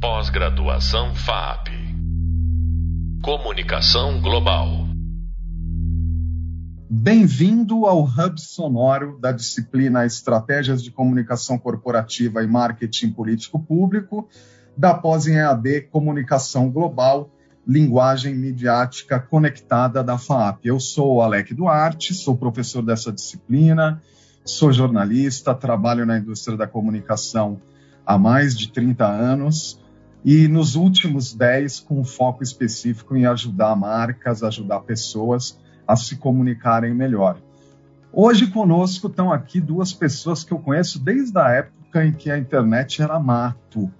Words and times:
Pós-graduação 0.00 1.14
FAP. 1.14 1.68
Comunicação 3.22 4.18
Global. 4.22 4.86
Bem-vindo 6.88 7.84
ao 7.84 8.04
Hub 8.04 8.40
Sonoro 8.40 9.18
da 9.20 9.30
disciplina 9.30 10.06
Estratégias 10.06 10.82
de 10.82 10.90
Comunicação 10.90 11.58
Corporativa 11.58 12.42
e 12.42 12.46
Marketing 12.46 13.10
Político 13.10 13.58
Público, 13.58 14.26
da 14.74 14.94
pós 14.94 15.26
em 15.26 15.34
EAD 15.34 15.82
Comunicação 15.90 16.70
Global, 16.70 17.28
Linguagem 17.66 18.34
Midiática 18.34 19.20
Conectada 19.20 20.02
da 20.02 20.16
FAP. 20.16 20.64
Eu 20.64 20.80
sou 20.80 21.20
Alec 21.20 21.52
Duarte, 21.52 22.14
sou 22.14 22.38
professor 22.38 22.80
dessa 22.80 23.12
disciplina, 23.12 24.02
sou 24.46 24.72
jornalista, 24.72 25.54
trabalho 25.54 26.06
na 26.06 26.16
indústria 26.16 26.56
da 26.56 26.66
comunicação 26.66 27.60
há 28.06 28.16
mais 28.16 28.56
de 28.56 28.72
30 28.72 29.06
anos 29.06 29.78
e 30.24 30.46
nos 30.48 30.76
últimos 30.76 31.32
10 31.32 31.80
com 31.80 32.00
um 32.00 32.04
foco 32.04 32.42
específico 32.42 33.16
em 33.16 33.26
ajudar 33.26 33.74
marcas, 33.74 34.42
ajudar 34.42 34.80
pessoas 34.80 35.58
a 35.86 35.96
se 35.96 36.16
comunicarem 36.16 36.94
melhor. 36.94 37.38
Hoje 38.12 38.48
conosco 38.48 39.06
estão 39.06 39.32
aqui 39.32 39.60
duas 39.60 39.92
pessoas 39.92 40.44
que 40.44 40.52
eu 40.52 40.58
conheço 40.58 40.98
desde 40.98 41.38
a 41.38 41.50
época 41.50 42.04
em 42.04 42.12
que 42.12 42.30
a 42.30 42.38
internet 42.38 43.00
era 43.02 43.18
mato. 43.18 43.90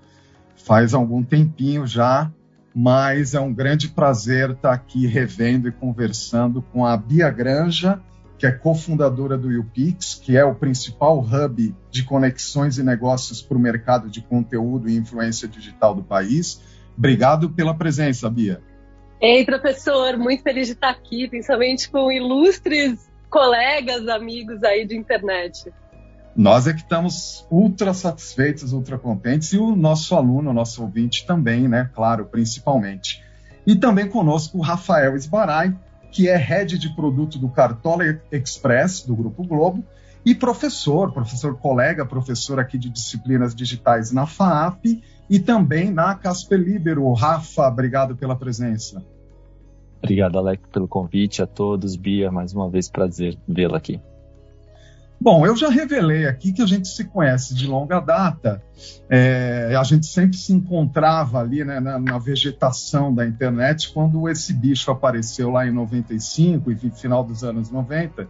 Faz 0.57 0.95
algum 0.95 1.23
tempinho 1.23 1.87
já, 1.87 2.31
mas 2.75 3.35
é 3.35 3.41
um 3.41 3.53
grande 3.53 3.89
prazer 3.89 4.51
estar 4.51 4.73
aqui 4.73 5.07
revendo 5.07 5.69
e 5.69 5.73
conversando 5.73 6.61
com 6.61 6.85
a 6.85 6.97
Bia 6.97 7.31
Granja 7.31 8.01
que 8.41 8.47
é 8.47 8.51
cofundadora 8.51 9.37
do 9.37 9.49
UPix, 9.49 10.15
que 10.15 10.35
é 10.35 10.43
o 10.43 10.55
principal 10.55 11.19
hub 11.19 11.77
de 11.91 12.05
conexões 12.05 12.79
e 12.79 12.83
negócios 12.83 13.43
para 13.43 13.55
o 13.55 13.61
mercado 13.61 14.09
de 14.09 14.23
conteúdo 14.23 14.89
e 14.89 14.97
influência 14.97 15.47
digital 15.47 15.95
do 15.95 16.03
país. 16.03 16.59
Obrigado 16.97 17.51
pela 17.51 17.75
presença, 17.75 18.31
Bia. 18.31 18.63
Ei, 19.21 19.45
professor, 19.45 20.17
muito 20.17 20.43
feliz 20.43 20.69
de 20.69 20.73
estar 20.73 20.89
aqui, 20.89 21.29
principalmente 21.29 21.91
com 21.91 22.11
ilustres 22.11 23.11
colegas, 23.29 24.09
amigos 24.09 24.65
aí 24.65 24.87
de 24.87 24.97
internet. 24.97 25.71
Nós 26.35 26.67
é 26.67 26.73
que 26.73 26.81
estamos 26.81 27.47
ultra 27.51 27.93
satisfeitos, 27.93 28.73
ultra 28.73 28.99
contentes, 28.99 29.53
e 29.53 29.59
o 29.59 29.77
nosso 29.77 30.15
aluno, 30.17 30.49
o 30.49 30.55
nosso 30.55 30.81
ouvinte 30.81 31.27
também, 31.27 31.69
né? 31.69 31.91
Claro, 31.95 32.25
principalmente. 32.25 33.23
E 33.67 33.77
também 33.77 34.09
conosco 34.09 34.57
o 34.57 34.63
Rafael 34.63 35.15
Esbarai, 35.15 35.77
que 36.11 36.29
é 36.29 36.37
head 36.37 36.79
de 36.79 36.95
produto 36.95 37.39
do 37.39 37.49
Cartola 37.49 38.05
Express, 38.31 39.03
do 39.07 39.15
Grupo 39.15 39.45
Globo, 39.45 39.85
e 40.25 40.35
professor, 40.35 41.13
professor 41.13 41.57
colega, 41.57 42.05
professor 42.05 42.59
aqui 42.59 42.77
de 42.77 42.91
disciplinas 42.91 43.55
digitais 43.55 44.13
na 44.13 44.27
FAAP 44.27 45.03
e 45.29 45.39
também 45.39 45.91
na 45.91 46.15
Casper 46.15 46.59
Libero. 46.59 47.11
Rafa, 47.13 47.69
obrigado 47.69 48.17
pela 48.17 48.37
presença. 48.37 49.03
Obrigado, 50.03 50.39
Alec, 50.39 50.63
pelo 50.69 50.89
convite 50.89 51.43
a 51.43 51.47
todos. 51.47 51.97
Bia, 51.97 52.31
mais 52.31 52.53
uma 52.53 52.69
vez 52.69 52.91
prazer 52.91 53.39
vê-la 53.47 53.79
aqui. 53.79 54.01
Bom, 55.23 55.45
eu 55.45 55.55
já 55.55 55.69
revelei 55.69 56.27
aqui 56.27 56.51
que 56.51 56.63
a 56.63 56.67
gente 56.67 56.89
se 56.89 57.05
conhece 57.05 57.55
de 57.55 57.67
longa 57.67 58.01
data, 58.01 58.63
é, 59.07 59.77
a 59.79 59.83
gente 59.83 60.07
sempre 60.07 60.39
se 60.39 60.51
encontrava 60.51 61.41
ali 61.41 61.63
né, 61.63 61.79
na, 61.79 61.99
na, 61.99 62.17
vegetação 62.17 63.15
da 63.15 63.27
internet 63.27 63.93
quando 63.93 64.27
esse 64.31 64.55
bicho 64.55 64.91
apareceu 64.91 65.51
lá 65.51 65.67
em 65.67 65.73
95 65.73 66.73
e 66.73 66.91
final 66.93 67.23
dos 67.23 67.45
anos 67.45 67.71
90. 67.71 68.27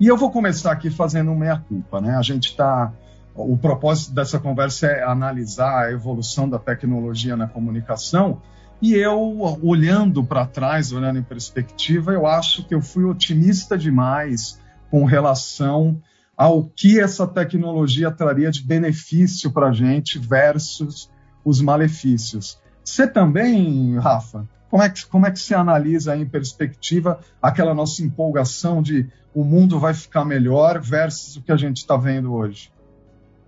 E 0.00 0.06
eu 0.06 0.16
vou 0.16 0.30
começar 0.30 0.72
aqui 0.72 0.88
fazendo 0.88 1.34
meia-culpa. 1.34 2.00
Né? 2.00 2.16
A 2.16 2.22
gente 2.22 2.48
está. 2.48 2.90
O 3.34 3.58
propósito 3.58 4.14
dessa 4.14 4.38
conversa 4.38 4.86
é 4.86 5.02
analisar 5.02 5.84
a 5.84 5.92
evolução 5.92 6.48
da 6.48 6.58
tecnologia 6.58 7.36
na 7.36 7.48
comunicação. 7.48 8.40
E 8.80 8.94
eu, 8.94 9.58
olhando 9.62 10.24
para 10.24 10.46
trás, 10.46 10.90
olhando 10.90 11.18
em 11.18 11.22
perspectiva, 11.22 12.12
eu 12.12 12.26
acho 12.26 12.66
que 12.66 12.74
eu 12.74 12.80
fui 12.80 13.04
otimista 13.04 13.76
demais 13.76 14.58
com 14.90 15.04
relação 15.04 16.00
ao 16.36 16.64
que 16.64 17.00
essa 17.00 17.26
tecnologia 17.26 18.10
traria 18.10 18.50
de 18.50 18.62
benefício 18.62 19.50
para 19.52 19.68
a 19.68 19.72
gente 19.72 20.18
versus 20.18 21.10
os 21.44 21.60
malefícios. 21.60 22.58
Você 22.84 23.06
também, 23.06 23.96
Rafa, 23.98 24.48
como 24.68 24.82
é, 24.82 24.90
que, 24.90 25.06
como 25.06 25.26
é 25.26 25.30
que 25.30 25.38
você 25.38 25.54
analisa 25.54 26.16
em 26.16 26.26
perspectiva 26.26 27.20
aquela 27.40 27.74
nossa 27.74 28.02
empolgação 28.02 28.82
de 28.82 29.06
o 29.34 29.44
mundo 29.44 29.78
vai 29.78 29.94
ficar 29.94 30.24
melhor 30.24 30.80
versus 30.80 31.36
o 31.36 31.42
que 31.42 31.52
a 31.52 31.56
gente 31.56 31.78
está 31.78 31.96
vendo 31.96 32.32
hoje? 32.32 32.72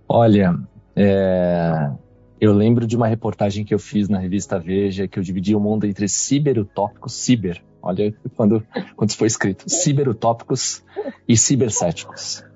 Olha, 0.07 0.57
é, 0.95 1.91
eu 2.39 2.53
lembro 2.53 2.87
de 2.87 2.95
uma 2.95 3.07
reportagem 3.07 3.65
que 3.65 3.73
eu 3.73 3.79
fiz 3.79 4.07
na 4.07 4.19
revista 4.19 4.57
Veja 4.59 5.07
que 5.07 5.19
eu 5.19 5.23
dividi 5.23 5.53
o 5.53 5.59
mundo 5.59 5.85
entre 5.85 6.07
ciberutópicos, 6.07 7.13
ciber, 7.13 7.61
olha 7.81 8.13
quando, 8.35 8.65
quando 8.95 9.13
foi 9.13 9.27
escrito, 9.27 9.69
ciberutópicos 9.69 10.83
e 11.27 11.35
cibercéticos 11.35 12.46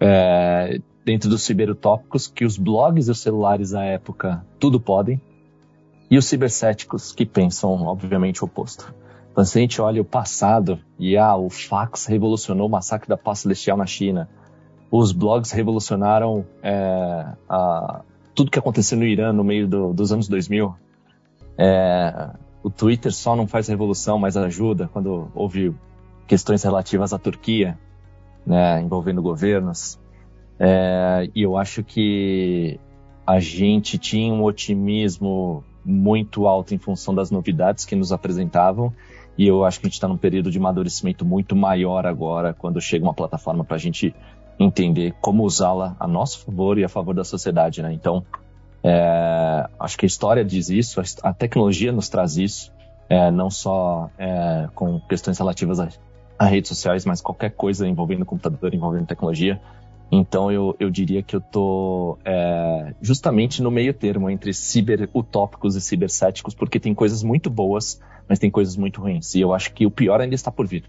é, 0.00 0.80
dentro 1.04 1.28
dos 1.28 1.42
ciberutópicos 1.42 2.26
que 2.26 2.44
os 2.44 2.56
blogs 2.56 3.08
e 3.08 3.10
os 3.10 3.20
celulares 3.20 3.74
à 3.74 3.84
época 3.84 4.44
tudo 4.58 4.80
podem, 4.80 5.20
e 6.10 6.18
os 6.18 6.24
cibercéticos 6.24 7.12
que 7.12 7.24
pensam, 7.24 7.70
obviamente, 7.84 8.42
o 8.42 8.46
oposto. 8.46 8.92
Então, 9.30 9.44
se 9.44 9.58
a 9.58 9.60
gente 9.60 9.80
olha 9.80 10.02
o 10.02 10.04
passado, 10.04 10.80
e 10.98 11.16
ah, 11.16 11.36
o 11.36 11.48
fax 11.48 12.06
revolucionou 12.06 12.66
o 12.66 12.70
massacre 12.70 13.08
da 13.08 13.16
paz 13.16 13.40
celestial 13.40 13.76
na 13.76 13.86
China, 13.86 14.28
os 14.90 15.12
blogs 15.12 15.52
revolucionaram 15.52 16.44
é, 16.62 17.26
a, 17.48 18.02
tudo 18.34 18.50
que 18.50 18.58
aconteceu 18.58 18.98
no 18.98 19.04
Irã 19.04 19.32
no 19.32 19.44
meio 19.44 19.68
do, 19.68 19.92
dos 19.92 20.12
anos 20.12 20.26
2000. 20.26 20.74
É, 21.56 22.30
o 22.60 22.70
Twitter 22.70 23.12
só 23.12 23.36
não 23.36 23.46
faz 23.46 23.68
revolução, 23.68 24.18
mas 24.18 24.36
ajuda 24.36 24.90
quando 24.92 25.30
houve 25.32 25.72
questões 26.26 26.64
relativas 26.64 27.12
à 27.12 27.18
Turquia 27.18 27.78
né, 28.46 28.80
envolvendo 28.80 29.22
governos. 29.22 29.98
É, 30.58 31.28
e 31.34 31.42
eu 31.42 31.56
acho 31.56 31.82
que 31.82 32.78
a 33.26 33.40
gente 33.40 33.96
tinha 33.96 34.32
um 34.32 34.42
otimismo 34.42 35.64
muito 35.84 36.46
alto 36.46 36.74
em 36.74 36.78
função 36.78 37.14
das 37.14 37.30
novidades 37.30 37.84
que 37.84 37.96
nos 37.96 38.12
apresentavam. 38.12 38.92
E 39.38 39.46
eu 39.46 39.64
acho 39.64 39.80
que 39.80 39.86
a 39.86 39.88
gente 39.88 39.94
está 39.94 40.08
num 40.08 40.16
período 40.16 40.50
de 40.50 40.58
amadurecimento 40.58 41.24
muito 41.24 41.56
maior 41.56 42.04
agora, 42.04 42.52
quando 42.52 42.80
chega 42.80 43.04
uma 43.04 43.14
plataforma 43.14 43.64
para 43.64 43.76
a 43.76 43.78
gente 43.78 44.14
entender 44.58 45.14
como 45.20 45.44
usá-la 45.44 45.96
a 45.98 46.06
nosso 46.06 46.44
favor 46.44 46.78
e 46.78 46.84
a 46.84 46.88
favor 46.88 47.14
da 47.14 47.24
sociedade. 47.24 47.80
Né? 47.80 47.92
Então, 47.94 48.24
é, 48.82 49.66
acho 49.78 49.96
que 49.96 50.04
a 50.04 50.08
história 50.08 50.44
diz 50.44 50.68
isso, 50.68 51.00
a 51.22 51.32
tecnologia 51.32 51.92
nos 51.92 52.08
traz 52.08 52.36
isso, 52.36 52.70
é, 53.08 53.30
não 53.30 53.50
só 53.50 54.10
é, 54.18 54.68
com 54.74 55.00
questões 55.00 55.38
relativas 55.38 55.80
a 55.80 55.88
a 56.40 56.46
redes 56.46 56.70
sociais, 56.70 57.04
mas 57.04 57.20
qualquer 57.20 57.50
coisa 57.50 57.86
envolvendo 57.86 58.24
computador, 58.24 58.72
envolvendo 58.72 59.04
tecnologia. 59.04 59.60
Então 60.10 60.50
eu, 60.50 60.74
eu 60.80 60.90
diria 60.90 61.22
que 61.22 61.36
eu 61.36 61.40
tô 61.40 62.18
é, 62.24 62.94
justamente 63.02 63.62
no 63.62 63.70
meio 63.70 63.92
termo 63.92 64.30
entre 64.30 64.54
ciber-utópicos 64.54 65.76
e 65.76 65.82
cibercéticos, 65.82 66.54
porque 66.54 66.80
tem 66.80 66.94
coisas 66.94 67.22
muito 67.22 67.50
boas, 67.50 68.00
mas 68.26 68.38
tem 68.38 68.50
coisas 68.50 68.74
muito 68.74 69.02
ruins. 69.02 69.34
E 69.34 69.42
eu 69.42 69.52
acho 69.52 69.70
que 69.74 69.84
o 69.84 69.90
pior 69.90 70.18
ainda 70.18 70.34
está 70.34 70.50
por 70.50 70.66
vir. 70.66 70.84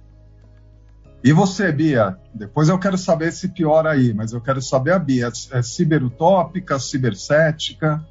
E 1.22 1.34
você, 1.34 1.69
Bia? 1.69 2.18
Depois 2.33 2.69
eu 2.69 2.79
quero 2.79 2.97
saber 2.97 3.28
esse 3.28 3.50
pior 3.50 3.85
aí, 3.85 4.13
mas 4.13 4.31
eu 4.31 4.39
quero 4.39 4.62
saber 4.62 4.94
a 4.94 5.00
Bia. 5.00 5.29
É 5.51 5.62
ciberutópica, 5.62 6.79
cibercética? 6.79 8.01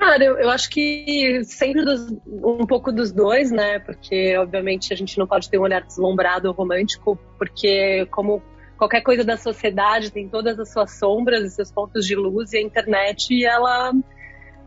Cara, 0.00 0.24
eu, 0.24 0.38
eu 0.38 0.48
acho 0.48 0.70
que 0.70 1.44
sempre 1.44 1.84
dos, 1.84 2.10
um 2.26 2.66
pouco 2.66 2.90
dos 2.90 3.12
dois, 3.12 3.50
né? 3.50 3.78
Porque, 3.80 4.34
obviamente, 4.38 4.94
a 4.94 4.96
gente 4.96 5.18
não 5.18 5.26
pode 5.26 5.50
ter 5.50 5.58
um 5.58 5.62
olhar 5.62 5.82
deslumbrado 5.82 6.48
ou 6.48 6.54
romântico, 6.54 7.18
porque, 7.36 8.06
como 8.10 8.42
qualquer 8.78 9.02
coisa 9.02 9.22
da 9.22 9.36
sociedade, 9.36 10.10
tem 10.10 10.26
todas 10.26 10.58
as 10.58 10.72
suas 10.72 10.98
sombras 10.98 11.44
e 11.44 11.50
seus 11.50 11.70
pontos 11.70 12.06
de 12.06 12.16
luz, 12.16 12.54
e 12.54 12.56
a 12.56 12.62
internet, 12.62 13.44
ela, 13.44 13.92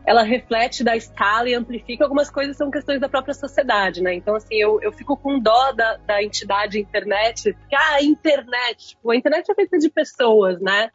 ela 0.06 0.22
reflete 0.22 0.84
da 0.84 0.96
escala 0.96 1.48
e 1.48 1.54
amplifica 1.54 2.04
algumas 2.04 2.30
coisas 2.30 2.56
são 2.56 2.70
questões 2.70 3.00
da 3.00 3.08
própria 3.08 3.34
sociedade, 3.34 4.00
né? 4.04 4.14
Então, 4.14 4.36
assim, 4.36 4.54
eu, 4.54 4.80
eu 4.82 4.92
fico 4.92 5.16
com 5.16 5.40
dó 5.40 5.72
da, 5.72 5.96
da 5.96 6.22
entidade 6.22 6.78
internet, 6.78 7.52
porque, 7.54 7.74
ah, 7.74 7.94
a 7.94 8.02
internet, 8.04 8.90
tipo, 8.90 9.10
a 9.10 9.16
internet 9.16 9.50
é 9.50 9.54
feita 9.56 9.78
de 9.78 9.90
pessoas, 9.90 10.60
né? 10.60 10.90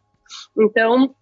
Então, 0.57 1.13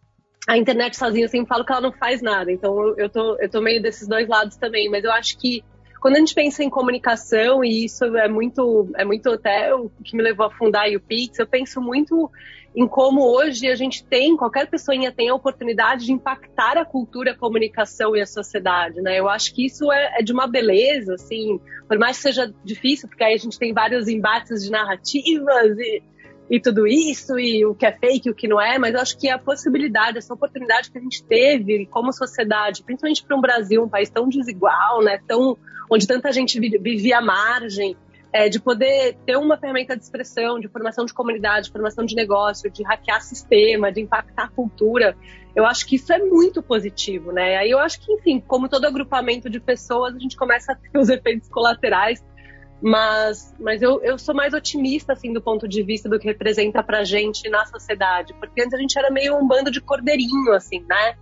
a 0.48 0.58
internet 0.58 0.96
sozinha, 0.96 1.26
eu 1.26 1.30
sempre 1.30 1.50
falo 1.50 1.66
que 1.66 1.72
ela 1.74 1.82
não 1.82 1.92
faz 1.92 2.22
nada. 2.22 2.50
Então 2.50 2.96
eu 2.98 3.10
tô, 3.10 3.36
eu 3.38 3.50
tô 3.50 3.60
meio 3.62 3.82
desses 3.82 4.08
dois 4.08 4.28
lados 4.28 4.56
também. 4.56 4.90
Mas 4.90 5.04
eu 5.04 5.12
acho 5.12 5.38
que 5.38 5.62
quando 6.00 6.16
a 6.16 6.20
gente 6.20 6.34
pensa 6.34 6.64
em 6.64 6.70
comunicação, 6.70 7.64
e 7.66 7.84
isso 7.84 8.06
é 8.16 8.30
muito, 8.30 8.90
é 8.96 9.04
muito 9.04 9.30
até 9.30 9.76
o 9.76 9.92
que 10.04 10.16
me 10.16 10.24
levou 10.24 10.46
a 10.46 10.52
fundar 10.52 10.88
o 10.90 11.02
Pix, 11.02 11.38
eu 11.38 11.46
penso 11.46 11.82
muito 11.82 12.32
em 12.76 12.88
como 12.88 13.24
hoje 13.24 13.68
a 13.68 13.76
gente 13.76 14.06
tem, 14.06 14.38
qualquer 14.38 14.68
pessoa 14.68 14.96
tem 15.12 15.30
a 15.30 15.34
oportunidade 15.34 16.06
de 16.06 16.14
impactar 16.14 16.78
a 16.78 16.86
cultura, 16.86 17.32
a 17.32 17.36
comunicação 17.36 18.16
e 18.16 18.22
a 18.22 18.26
sociedade, 18.26 19.02
né? 19.02 19.20
Eu 19.20 19.28
acho 19.28 19.54
que 19.54 19.66
isso 19.66 19.92
é, 19.92 20.20
é 20.20 20.22
de 20.22 20.32
uma 20.32 20.46
beleza, 20.46 21.16
assim, 21.16 21.60
por 21.88 21.98
mais 21.98 22.18
que 22.18 22.24
seja 22.24 22.54
difícil, 22.64 23.10
porque 23.10 23.24
aí 23.24 23.34
a 23.34 23.38
gente 23.38 23.58
tem 23.58 23.74
vários 23.74 24.08
embates 24.08 24.64
de 24.64 24.70
narrativas 24.70 25.78
e 25.80 26.04
e 26.50 26.60
tudo 26.62 26.88
isso, 26.88 27.38
e 27.38 27.66
o 27.66 27.76
que 27.76 27.86
é 27.86 27.92
fake 27.92 28.30
e 28.30 28.32
o 28.32 28.36
que 28.36 28.48
não 28.48 28.60
é, 28.60 28.78
mas 28.78 28.94
eu 28.94 29.02
acho 29.02 29.18
que 29.18 29.30
a 29.30 29.38
possibilidade, 29.38 30.18
essa 30.18 30.34
oportunidade 30.34 30.90
que 30.90 30.98
a 30.98 31.02
gente 31.02 31.24
teve 31.24 31.86
como 31.88 32.14
sociedade, 32.14 32.84
principalmente 32.84 33.24
para 33.24 33.36
um 33.36 33.42
Brasil, 33.42 33.84
um 33.84 33.90
país 33.90 34.10
tão 34.10 34.30
desigual, 34.30 35.04
né, 35.04 35.20
tão, 35.28 35.58
onde 35.90 36.08
tanta 36.08 36.32
gente 36.32 36.60
vivia 36.60 37.18
à 37.18 37.22
margem, 37.22 37.98
é, 38.32 38.50
de 38.50 38.60
poder 38.60 39.18
ter 39.26 39.38
uma 39.38 39.58
ferramenta 39.58 39.96
de 39.96 40.04
expressão, 40.04 40.60
de 40.60 40.68
formação 40.68 41.06
de 41.06 41.14
comunidade, 41.14 41.68
de 41.68 41.72
formação 41.72 42.06
de 42.06 42.16
negócio, 42.16 42.70
de 42.70 42.84
hackear 42.84 43.22
sistema, 43.22 43.92
de 43.92 44.02
impactar 44.02 44.44
a 44.44 44.50
cultura. 44.50 45.18
Eu 45.56 45.66
acho 45.66 45.88
que 45.88 45.96
isso 45.96 46.12
é 46.14 46.20
muito 46.20 46.62
positivo, 46.62 47.32
né? 47.32 47.58
Aí 47.58 47.72
eu 47.72 47.80
acho 47.80 48.00
que, 48.00 48.12
enfim, 48.12 48.40
como 48.40 48.70
todo 48.70 48.86
agrupamento 48.86 49.50
de 49.50 49.60
pessoas, 49.60 50.16
a 50.16 50.20
gente 50.20 50.36
começa 50.36 50.74
a 50.74 50.76
ter 50.76 50.98
os 51.00 51.10
efeitos 51.10 51.50
colaterais, 51.50 52.24
mas, 52.82 53.54
mas 53.60 53.82
eu, 53.82 54.02
eu 54.04 54.18
sou 54.18 54.36
mais 54.36 54.54
otimista, 54.54 55.14
assim, 55.14 55.34
do 55.34 55.42
ponto 55.42 55.68
de 55.68 55.82
vista 55.82 56.08
do 56.08 56.20
que 56.20 56.28
representa 56.28 56.84
pra 56.84 57.04
gente 57.04 57.50
na 57.50 57.66
sociedade, 57.66 58.34
porque 58.36 58.62
antes 58.62 58.74
a 58.74 58.78
gente 58.78 58.98
era 58.98 59.10
meio 59.10 59.36
um 59.36 59.48
bando 59.48 59.72
de 59.72 59.82
cordeirinho, 59.82 60.54
assim, 60.54 60.86
né? 60.88 61.16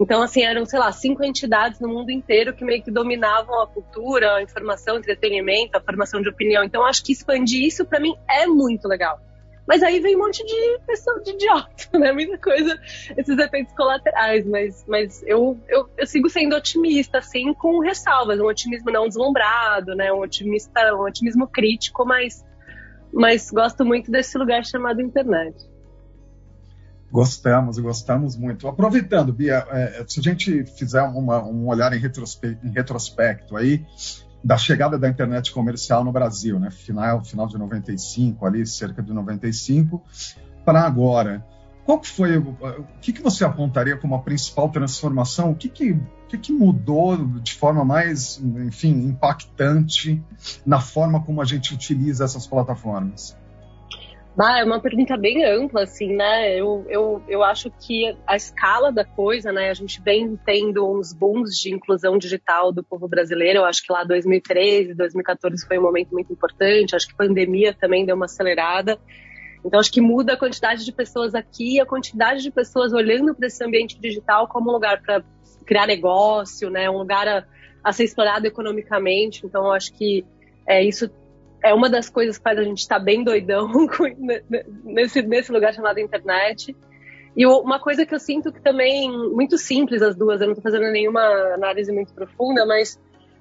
Então, 0.00 0.22
assim, 0.22 0.42
eram, 0.42 0.64
sei 0.64 0.78
lá, 0.78 0.90
cinco 0.92 1.22
entidades 1.22 1.78
no 1.78 1.88
mundo 1.88 2.10
inteiro 2.10 2.54
que 2.54 2.64
meio 2.64 2.82
que 2.82 2.90
dominavam 2.90 3.60
a 3.60 3.66
cultura, 3.66 4.36
a 4.36 4.42
informação, 4.42 4.96
o 4.96 4.98
entretenimento, 4.98 5.76
a 5.76 5.80
formação 5.80 6.22
de 6.22 6.28
opinião. 6.30 6.64
Então, 6.64 6.84
acho 6.84 7.04
que 7.04 7.12
expandir 7.12 7.62
isso, 7.62 7.84
para 7.84 8.00
mim, 8.00 8.16
é 8.28 8.46
muito 8.46 8.88
legal. 8.88 9.20
Mas 9.70 9.84
aí 9.84 10.00
vem 10.00 10.16
um 10.16 10.18
monte 10.18 10.44
de 10.44 10.80
pessoa 10.84 11.22
de 11.22 11.30
idiota, 11.30 11.86
né? 11.96 12.10
Muita 12.10 12.36
coisa, 12.38 12.76
esses 13.16 13.38
efeitos 13.38 13.72
colaterais. 13.74 14.44
Mas, 14.44 14.84
mas 14.88 15.22
eu, 15.24 15.56
eu, 15.68 15.88
eu 15.96 16.06
sigo 16.08 16.28
sendo 16.28 16.56
otimista, 16.56 17.18
assim, 17.18 17.54
com 17.54 17.78
ressalvas. 17.78 18.40
Um 18.40 18.46
otimismo 18.46 18.90
não 18.90 19.06
deslumbrado, 19.06 19.94
né? 19.94 20.12
Um, 20.12 20.22
otimista, 20.22 20.92
um 20.92 21.02
otimismo 21.02 21.46
crítico, 21.46 22.04
mas, 22.04 22.44
mas 23.12 23.48
gosto 23.52 23.84
muito 23.84 24.10
desse 24.10 24.36
lugar 24.36 24.64
chamado 24.64 25.00
internet. 25.00 25.54
Gostamos, 27.08 27.78
gostamos 27.78 28.36
muito. 28.36 28.66
Aproveitando, 28.66 29.32
Bia, 29.32 29.64
é, 29.70 30.04
se 30.04 30.18
a 30.18 30.22
gente 30.22 30.64
fizer 30.64 31.02
uma, 31.02 31.44
um 31.44 31.68
olhar 31.68 31.92
em 31.92 32.00
retrospecto, 32.00 32.66
em 32.66 32.72
retrospecto, 32.72 33.56
aí 33.56 33.86
da 34.42 34.56
chegada 34.56 34.98
da 34.98 35.08
internet 35.08 35.52
comercial 35.52 36.02
no 36.02 36.12
Brasil, 36.12 36.58
né, 36.58 36.70
final, 36.70 37.22
final 37.24 37.46
de 37.46 37.58
95, 37.58 38.46
ali 38.46 38.66
cerca 38.66 39.02
de 39.02 39.12
95, 39.12 40.02
para 40.64 40.82
agora, 40.82 41.44
qual 41.84 41.98
que 41.98 42.08
foi, 42.08 42.36
o 42.38 42.56
que, 43.00 43.12
que 43.12 43.22
você 43.22 43.44
apontaria 43.44 43.96
como 43.96 44.14
a 44.14 44.20
principal 44.20 44.68
transformação? 44.68 45.50
O 45.50 45.56
que, 45.56 45.68
que, 45.68 45.98
que, 46.28 46.38
que 46.38 46.52
mudou 46.52 47.16
de 47.16 47.54
forma 47.54 47.84
mais, 47.84 48.40
enfim, 48.40 48.90
impactante 49.06 50.22
na 50.64 50.78
forma 50.80 51.22
como 51.22 51.40
a 51.40 51.44
gente 51.44 51.74
utiliza 51.74 52.24
essas 52.24 52.46
plataformas? 52.46 53.36
Ah, 54.42 54.60
é 54.60 54.64
uma 54.64 54.80
pergunta 54.80 55.18
bem 55.18 55.44
ampla, 55.44 55.82
assim, 55.82 56.16
né? 56.16 56.58
Eu, 56.58 56.86
eu, 56.88 57.22
eu 57.28 57.44
acho 57.44 57.70
que 57.70 58.16
a 58.26 58.36
escala 58.36 58.90
da 58.90 59.04
coisa, 59.04 59.52
né? 59.52 59.68
A 59.68 59.74
gente 59.74 60.00
vem 60.00 60.34
tendo 60.46 60.90
uns 60.90 61.12
booms 61.12 61.58
de 61.58 61.74
inclusão 61.74 62.16
digital 62.16 62.72
do 62.72 62.82
povo 62.82 63.06
brasileiro. 63.06 63.58
Eu 63.58 63.64
acho 63.66 63.82
que 63.82 63.92
lá 63.92 64.02
2013, 64.02 64.94
2014 64.94 65.66
foi 65.66 65.78
um 65.78 65.82
momento 65.82 66.12
muito 66.12 66.32
importante. 66.32 66.96
Acho 66.96 67.08
que 67.08 67.12
a 67.12 67.16
pandemia 67.16 67.74
também 67.74 68.06
deu 68.06 68.16
uma 68.16 68.24
acelerada. 68.24 68.98
Então, 69.62 69.78
acho 69.78 69.92
que 69.92 70.00
muda 70.00 70.32
a 70.32 70.38
quantidade 70.38 70.86
de 70.86 70.92
pessoas 70.92 71.34
aqui 71.34 71.78
a 71.78 71.84
quantidade 71.84 72.42
de 72.42 72.50
pessoas 72.50 72.94
olhando 72.94 73.34
para 73.34 73.46
esse 73.46 73.62
ambiente 73.62 74.00
digital 74.00 74.48
como 74.48 74.70
um 74.70 74.72
lugar 74.72 75.02
para 75.02 75.22
criar 75.66 75.86
negócio, 75.86 76.70
né? 76.70 76.88
Um 76.88 76.96
lugar 76.96 77.28
a, 77.28 77.44
a 77.84 77.92
ser 77.92 78.04
explorado 78.04 78.46
economicamente. 78.46 79.44
Então, 79.44 79.70
acho 79.70 79.92
que 79.92 80.24
é, 80.66 80.82
isso 80.82 81.10
é 81.62 81.74
uma 81.74 81.88
das 81.88 82.08
coisas 82.08 82.38
que 82.38 82.44
faz 82.44 82.58
a 82.58 82.62
gente 82.62 82.78
estar 82.78 82.98
tá 82.98 83.04
bem 83.04 83.22
doidão 83.22 83.70
nesse, 84.84 85.22
nesse 85.22 85.52
lugar 85.52 85.74
chamado 85.74 86.00
internet. 86.00 86.76
E 87.36 87.46
uma 87.46 87.78
coisa 87.78 88.04
que 88.04 88.14
eu 88.14 88.18
sinto 88.18 88.52
que 88.52 88.60
também, 88.60 89.10
muito 89.10 89.56
simples 89.56 90.02
as 90.02 90.16
duas, 90.16 90.40
eu 90.40 90.46
não 90.46 90.54
estou 90.54 90.62
fazendo 90.62 90.90
nenhuma 90.90 91.20
análise 91.54 91.92
muito 91.92 92.12
profunda, 92.12 92.66
mas 92.66 92.98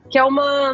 que 0.09 0.17
é 0.17 0.23
uma, 0.23 0.71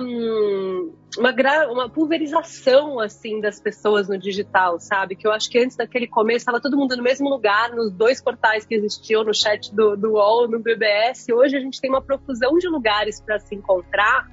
uma, 1.17 1.33
uma 1.71 1.89
pulverização, 1.89 2.99
assim, 2.99 3.41
das 3.41 3.59
pessoas 3.59 4.07
no 4.07 4.17
digital, 4.17 4.79
sabe? 4.79 5.15
Que 5.15 5.27
eu 5.27 5.31
acho 5.31 5.49
que 5.49 5.59
antes 5.59 5.75
daquele 5.75 6.07
começo 6.07 6.39
estava 6.39 6.61
todo 6.61 6.77
mundo 6.77 6.95
no 6.95 7.03
mesmo 7.03 7.29
lugar, 7.29 7.71
nos 7.71 7.91
dois 7.91 8.21
portais 8.21 8.65
que 8.65 8.75
existiam, 8.75 9.23
no 9.23 9.33
chat 9.33 9.73
do, 9.75 9.97
do 9.97 10.13
UOL, 10.13 10.47
no 10.47 10.59
BBS. 10.59 11.27
Hoje 11.33 11.57
a 11.57 11.59
gente 11.59 11.81
tem 11.81 11.89
uma 11.89 12.01
profusão 12.01 12.57
de 12.57 12.67
lugares 12.67 13.19
para 13.19 13.39
se 13.39 13.55
encontrar 13.55 14.25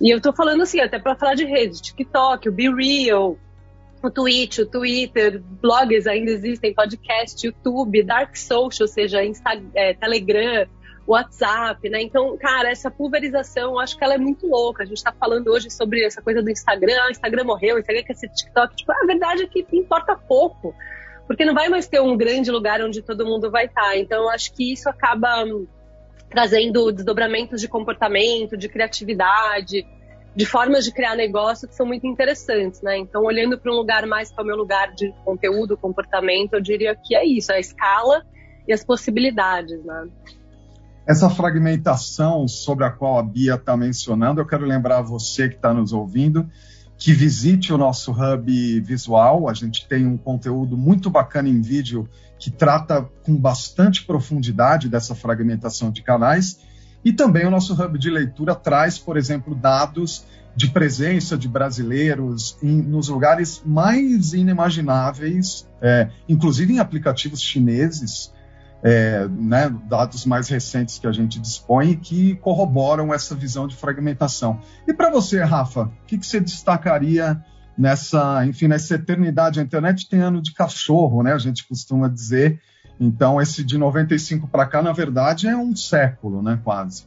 e 0.00 0.10
eu 0.10 0.20
tô 0.20 0.32
falando 0.32 0.62
assim, 0.62 0.80
até 0.80 0.98
para 0.98 1.16
falar 1.16 1.34
de 1.34 1.44
redes, 1.44 1.80
TikTok, 1.80 2.48
o 2.48 2.52
Be 2.52 2.68
Real, 2.68 3.38
o 4.02 4.10
Twitch, 4.10 4.58
o 4.58 4.66
Twitter, 4.66 5.42
blogs 5.42 6.06
ainda 6.06 6.30
existem, 6.30 6.74
podcast, 6.74 7.46
YouTube, 7.46 8.02
Dark 8.02 8.36
Social, 8.36 8.82
ou 8.82 8.88
seja, 8.88 9.24
Instagram, 9.24 9.70
é, 9.74 9.94
Telegram, 9.94 10.66
WhatsApp, 11.06 11.88
né? 11.88 12.02
Então, 12.02 12.36
cara, 12.36 12.68
essa 12.68 12.90
pulverização, 12.90 13.72
eu 13.72 13.78
acho 13.78 13.96
que 13.96 14.04
ela 14.04 14.14
é 14.14 14.18
muito 14.18 14.46
louca. 14.46 14.82
A 14.82 14.86
gente 14.86 15.02
tá 15.02 15.12
falando 15.12 15.48
hoje 15.48 15.70
sobre 15.70 16.04
essa 16.04 16.20
coisa 16.20 16.42
do 16.42 16.50
Instagram, 16.50 16.94
ah, 17.00 17.06
o 17.06 17.10
Instagram 17.10 17.44
morreu, 17.44 17.76
o 17.76 17.78
Instagram 17.78 18.02
quer 18.02 18.14
ser 18.14 18.28
TikTok. 18.28 18.74
Tipo, 18.74 18.92
a 18.92 19.06
verdade 19.06 19.44
é 19.44 19.46
que 19.46 19.64
importa 19.72 20.16
pouco, 20.16 20.74
porque 21.26 21.44
não 21.44 21.54
vai 21.54 21.68
mais 21.68 21.86
ter 21.86 22.00
um 22.00 22.16
grande 22.16 22.50
lugar 22.50 22.82
onde 22.82 23.02
todo 23.02 23.24
mundo 23.24 23.50
vai 23.50 23.66
estar. 23.66 23.82
Tá. 23.82 23.96
Então, 23.96 24.24
eu 24.24 24.30
acho 24.30 24.52
que 24.52 24.72
isso 24.72 24.88
acaba 24.88 25.44
trazendo 26.30 26.92
desdobramentos 26.92 27.60
de 27.60 27.68
comportamento, 27.68 28.56
de 28.56 28.68
criatividade, 28.68 29.86
de 30.34 30.44
formas 30.44 30.84
de 30.84 30.92
criar 30.92 31.16
negócio 31.16 31.66
que 31.66 31.74
são 31.74 31.86
muito 31.86 32.06
interessantes, 32.06 32.82
né? 32.82 32.98
Então, 32.98 33.24
olhando 33.24 33.58
para 33.58 33.72
um 33.72 33.74
lugar 33.74 34.06
mais 34.06 34.30
para 34.30 34.44
o 34.44 34.46
meu 34.46 34.56
lugar 34.56 34.92
de 34.94 35.12
conteúdo, 35.24 35.76
comportamento, 35.78 36.54
eu 36.54 36.60
diria 36.60 36.94
que 36.94 37.16
é 37.16 37.24
isso, 37.24 37.50
a 37.52 37.58
escala 37.58 38.22
e 38.68 38.72
as 38.72 38.84
possibilidades, 38.84 39.82
né? 39.82 40.08
Essa 41.06 41.30
fragmentação 41.30 42.46
sobre 42.48 42.84
a 42.84 42.90
qual 42.90 43.16
a 43.18 43.22
Bia 43.22 43.54
está 43.54 43.76
mencionando, 43.76 44.40
eu 44.40 44.46
quero 44.46 44.66
lembrar 44.66 45.00
você 45.02 45.48
que 45.48 45.54
está 45.54 45.72
nos 45.72 45.92
ouvindo 45.92 46.46
que 46.98 47.12
visite 47.12 47.72
o 47.72 47.78
nosso 47.78 48.12
hub 48.12 48.80
visual. 48.80 49.48
A 49.48 49.54
gente 49.54 49.86
tem 49.86 50.06
um 50.06 50.16
conteúdo 50.16 50.76
muito 50.76 51.10
bacana 51.10 51.48
em 51.48 51.60
vídeo 51.60 52.08
que 52.38 52.50
trata 52.50 53.08
com 53.22 53.36
bastante 53.36 54.04
profundidade 54.04 54.88
dessa 54.88 55.14
fragmentação 55.14 55.90
de 55.90 56.02
canais. 56.02 56.60
E 57.04 57.12
também 57.12 57.46
o 57.46 57.50
nosso 57.50 57.72
hub 57.74 57.98
de 57.98 58.10
leitura 58.10 58.54
traz, 58.54 58.98
por 58.98 59.16
exemplo, 59.16 59.54
dados 59.54 60.24
de 60.56 60.68
presença 60.70 61.36
de 61.36 61.46
brasileiros 61.46 62.56
em, 62.62 62.80
nos 62.80 63.08
lugares 63.08 63.62
mais 63.64 64.32
inimagináveis, 64.32 65.68
é, 65.82 66.08
inclusive 66.26 66.72
em 66.72 66.78
aplicativos 66.78 67.42
chineses, 67.42 68.32
é, 68.82 69.26
né, 69.28 69.68
dados 69.88 70.24
mais 70.26 70.48
recentes 70.48 70.98
que 70.98 71.06
a 71.06 71.12
gente 71.12 71.40
dispõe 71.40 71.96
que 71.96 72.36
corroboram 72.36 73.12
essa 73.12 73.34
visão 73.34 73.66
de 73.66 73.74
fragmentação. 73.74 74.60
E 74.86 74.92
para 74.92 75.10
você, 75.10 75.42
Rafa, 75.42 75.82
o 75.82 76.06
que, 76.06 76.18
que, 76.18 76.26
você 76.26 76.40
destacaria 76.40 77.42
nessa, 77.76 78.44
enfim, 78.46 78.68
nessa 78.68 78.94
eternidade? 78.94 79.60
A 79.60 79.62
internet 79.62 80.08
tem 80.08 80.20
ano 80.20 80.40
de 80.40 80.52
cachorro, 80.52 81.22
né? 81.22 81.32
A 81.32 81.38
gente 81.38 81.66
costuma 81.66 82.08
dizer. 82.08 82.60
Então, 82.98 83.40
esse 83.40 83.62
de 83.62 83.76
95 83.76 84.48
para 84.48 84.66
cá, 84.66 84.80
na 84.80 84.92
verdade, 84.92 85.46
é 85.46 85.56
um 85.56 85.74
século, 85.76 86.42
né? 86.42 86.58
Quase. 86.62 87.06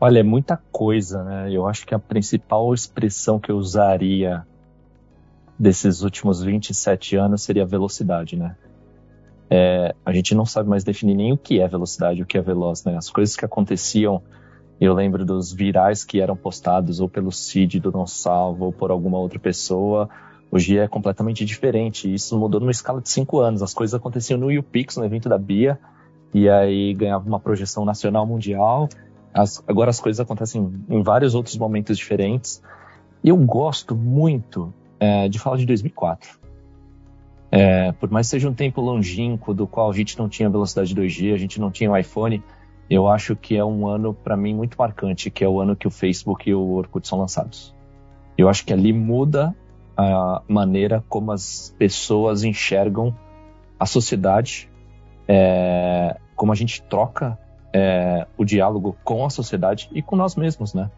Olha, 0.00 0.20
é 0.20 0.22
muita 0.22 0.56
coisa, 0.70 1.22
né? 1.22 1.50
Eu 1.50 1.66
acho 1.66 1.86
que 1.86 1.94
a 1.94 1.98
principal 1.98 2.72
expressão 2.72 3.38
que 3.38 3.52
eu 3.52 3.56
usaria 3.56 4.44
desses 5.58 6.02
últimos 6.02 6.42
27 6.42 7.16
anos 7.16 7.42
seria 7.42 7.64
velocidade, 7.64 8.36
né? 8.36 8.56
É, 9.54 9.94
a 10.06 10.14
gente 10.14 10.34
não 10.34 10.46
sabe 10.46 10.66
mais 10.66 10.82
definir 10.82 11.14
nem 11.14 11.30
o 11.30 11.36
que 11.36 11.60
é 11.60 11.68
velocidade, 11.68 12.22
o 12.22 12.24
que 12.24 12.38
é 12.38 12.40
veloz, 12.40 12.84
né? 12.84 12.96
As 12.96 13.10
coisas 13.10 13.36
que 13.36 13.44
aconteciam, 13.44 14.22
eu 14.80 14.94
lembro 14.94 15.26
dos 15.26 15.52
virais 15.52 16.06
que 16.06 16.22
eram 16.22 16.34
postados 16.34 17.00
ou 17.00 17.08
pelo 17.08 17.30
Cid 17.30 17.78
do 17.78 17.92
Não 17.92 18.06
Salvo 18.06 18.64
ou 18.64 18.72
por 18.72 18.90
alguma 18.90 19.18
outra 19.18 19.38
pessoa, 19.38 20.08
hoje 20.50 20.78
é 20.78 20.88
completamente 20.88 21.44
diferente. 21.44 22.10
Isso 22.10 22.38
mudou 22.38 22.60
numa 22.60 22.70
escala 22.70 23.02
de 23.02 23.10
cinco 23.10 23.40
anos. 23.40 23.62
As 23.62 23.74
coisas 23.74 23.92
aconteciam 23.92 24.40
no 24.40 24.58
UPix, 24.58 24.96
no 24.96 25.04
evento 25.04 25.28
da 25.28 25.36
Bia, 25.36 25.78
e 26.32 26.48
aí 26.48 26.94
ganhava 26.94 27.28
uma 27.28 27.38
projeção 27.38 27.84
nacional 27.84 28.26
mundial. 28.26 28.88
As, 29.34 29.62
agora 29.68 29.90
as 29.90 30.00
coisas 30.00 30.18
acontecem 30.18 30.82
em 30.88 31.02
vários 31.02 31.34
outros 31.34 31.58
momentos 31.58 31.98
diferentes. 31.98 32.62
Eu 33.22 33.36
gosto 33.36 33.94
muito 33.94 34.72
é, 34.98 35.28
de 35.28 35.38
falar 35.38 35.58
de 35.58 35.66
2004. 35.66 36.40
É, 37.54 37.92
por 37.92 38.10
mais 38.10 38.26
que 38.26 38.30
seja 38.30 38.48
um 38.48 38.54
tempo 38.54 38.80
longínquo 38.80 39.52
do 39.52 39.66
qual 39.66 39.90
a 39.90 39.92
gente 39.92 40.18
não 40.18 40.26
tinha 40.26 40.48
velocidade 40.48 40.94
2G, 40.94 41.34
a 41.34 41.36
gente 41.36 41.60
não 41.60 41.70
tinha 41.70 41.90
o 41.90 41.96
iPhone, 41.96 42.42
eu 42.88 43.06
acho 43.06 43.36
que 43.36 43.54
é 43.54 43.64
um 43.64 43.86
ano 43.86 44.14
para 44.14 44.34
mim 44.38 44.54
muito 44.54 44.74
marcante, 44.78 45.30
que 45.30 45.44
é 45.44 45.48
o 45.48 45.60
ano 45.60 45.76
que 45.76 45.86
o 45.86 45.90
Facebook 45.90 46.48
e 46.48 46.54
o 46.54 46.70
Orkut 46.70 47.06
são 47.06 47.18
lançados. 47.18 47.74
Eu 48.38 48.48
acho 48.48 48.64
que 48.64 48.72
ali 48.72 48.90
muda 48.90 49.54
a 49.94 50.40
maneira 50.48 51.04
como 51.10 51.30
as 51.30 51.74
pessoas 51.78 52.42
enxergam 52.42 53.14
a 53.78 53.84
sociedade, 53.84 54.70
é, 55.28 56.16
como 56.34 56.52
a 56.52 56.54
gente 56.54 56.82
troca 56.82 57.38
é, 57.70 58.26
o 58.38 58.46
diálogo 58.46 58.96
com 59.04 59.26
a 59.26 59.30
sociedade 59.30 59.90
e 59.92 60.00
com 60.00 60.16
nós 60.16 60.36
mesmos, 60.36 60.72
né? 60.72 60.90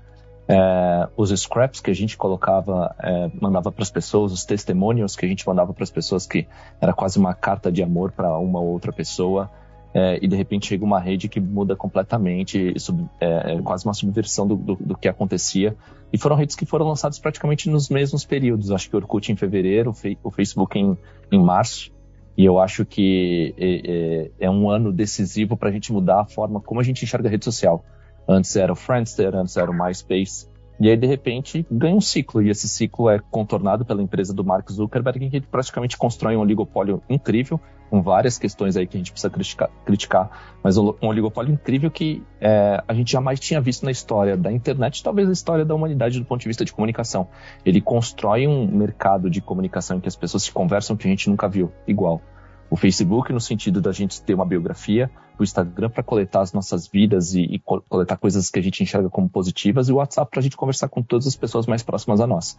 É, 0.46 1.08
os 1.16 1.30
scraps 1.30 1.80
que 1.80 1.90
a 1.90 1.94
gente 1.94 2.16
colocava, 2.16 2.94
é, 3.02 3.30
mandava 3.40 3.72
para 3.72 3.82
as 3.82 3.90
pessoas, 3.90 4.32
os 4.32 4.44
testemunhos 4.44 5.16
que 5.16 5.24
a 5.24 5.28
gente 5.28 5.46
mandava 5.46 5.72
para 5.72 5.84
as 5.84 5.90
pessoas, 5.90 6.26
que 6.26 6.46
era 6.80 6.92
quase 6.92 7.18
uma 7.18 7.34
carta 7.34 7.72
de 7.72 7.82
amor 7.82 8.12
para 8.12 8.36
uma 8.38 8.60
ou 8.60 8.68
outra 8.68 8.92
pessoa, 8.92 9.50
é, 9.94 10.18
e 10.20 10.26
de 10.26 10.34
repente 10.34 10.66
chega 10.66 10.84
uma 10.84 10.98
rede 10.98 11.28
que 11.28 11.40
muda 11.40 11.76
completamente, 11.76 12.78
sub, 12.80 13.08
é, 13.20 13.54
é, 13.54 13.62
quase 13.62 13.86
uma 13.86 13.94
subversão 13.94 14.46
do, 14.46 14.56
do, 14.56 14.74
do, 14.74 14.96
que 14.96 15.08
acontecia. 15.08 15.76
E 16.12 16.18
foram 16.18 16.34
redes 16.34 16.56
que 16.56 16.66
foram 16.66 16.88
lançadas 16.88 17.18
praticamente 17.18 17.70
nos 17.70 17.88
mesmos 17.88 18.24
períodos. 18.24 18.72
Acho 18.72 18.90
que 18.90 18.96
o 18.96 18.98
Orkut 18.98 19.30
em 19.30 19.36
fevereiro, 19.36 19.94
o 20.22 20.30
Facebook 20.32 20.76
em, 20.76 20.98
em 21.30 21.40
março. 21.40 21.92
E 22.36 22.44
eu 22.44 22.58
acho 22.58 22.84
que 22.84 23.54
é, 23.56 24.40
é, 24.40 24.46
é 24.46 24.50
um 24.50 24.68
ano 24.68 24.92
decisivo 24.92 25.56
para 25.56 25.68
a 25.68 25.72
gente 25.72 25.92
mudar 25.92 26.22
a 26.22 26.24
forma 26.24 26.60
como 26.60 26.80
a 26.80 26.82
gente 26.82 27.04
enxerga 27.04 27.28
a 27.28 27.30
rede 27.30 27.44
social. 27.44 27.84
Antes 28.28 28.56
era 28.56 28.72
o 28.72 28.76
Friendster, 28.76 29.34
antes 29.34 29.56
era 29.56 29.70
o 29.70 29.74
MySpace. 29.74 30.48
E 30.80 30.90
aí, 30.90 30.96
de 30.96 31.06
repente, 31.06 31.64
ganha 31.70 31.94
um 31.94 32.00
ciclo. 32.00 32.42
E 32.42 32.50
esse 32.50 32.68
ciclo 32.68 33.08
é 33.08 33.20
contornado 33.30 33.84
pela 33.84 34.02
empresa 34.02 34.34
do 34.34 34.44
Mark 34.44 34.68
Zuckerberg, 34.70 35.30
que 35.30 35.40
praticamente 35.40 35.96
constrói 35.96 36.36
um 36.36 36.40
oligopólio 36.40 37.00
incrível, 37.08 37.60
com 37.88 38.02
várias 38.02 38.38
questões 38.38 38.76
aí 38.76 38.86
que 38.86 38.96
a 38.96 38.98
gente 38.98 39.12
precisa 39.12 39.30
criticar, 39.30 39.70
criticar 39.84 40.56
mas 40.64 40.76
um 40.76 40.94
oligopólio 41.02 41.52
incrível 41.52 41.90
que 41.90 42.24
é, 42.40 42.82
a 42.88 42.94
gente 42.94 43.12
jamais 43.12 43.38
tinha 43.38 43.60
visto 43.60 43.84
na 43.84 43.90
história 43.92 44.36
da 44.36 44.50
internet, 44.50 45.02
talvez 45.02 45.28
na 45.28 45.32
história 45.32 45.64
da 45.64 45.74
humanidade 45.74 46.18
do 46.18 46.24
ponto 46.24 46.40
de 46.40 46.48
vista 46.48 46.64
de 46.64 46.72
comunicação. 46.72 47.28
Ele 47.64 47.80
constrói 47.80 48.48
um 48.48 48.66
mercado 48.66 49.30
de 49.30 49.40
comunicação 49.40 49.98
em 49.98 50.00
que 50.00 50.08
as 50.08 50.16
pessoas 50.16 50.42
se 50.42 50.50
conversam 50.50 50.96
que 50.96 51.06
a 51.06 51.10
gente 51.10 51.30
nunca 51.30 51.48
viu 51.48 51.70
igual. 51.86 52.20
O 52.70 52.76
Facebook, 52.76 53.32
no 53.32 53.40
sentido 53.40 53.80
da 53.80 53.92
gente 53.92 54.20
ter 54.22 54.34
uma 54.34 54.44
biografia, 54.44 55.10
o 55.38 55.42
Instagram 55.42 55.90
para 55.90 56.02
coletar 56.02 56.40
as 56.40 56.52
nossas 56.52 56.86
vidas 56.86 57.34
e, 57.34 57.42
e, 57.42 57.58
coletar 57.58 58.16
coisas 58.16 58.50
que 58.50 58.58
a 58.58 58.62
gente 58.62 58.82
enxerga 58.82 59.08
como 59.10 59.28
positivas, 59.28 59.88
e 59.88 59.92
o 59.92 59.96
WhatsApp 59.96 60.30
para 60.30 60.40
a 60.40 60.42
gente 60.42 60.56
conversar 60.56 60.88
com 60.88 61.02
todas 61.02 61.26
as 61.26 61.36
pessoas 61.36 61.66
mais 61.66 61.82
próximas 61.82 62.20
a 62.20 62.26
nós. 62.26 62.56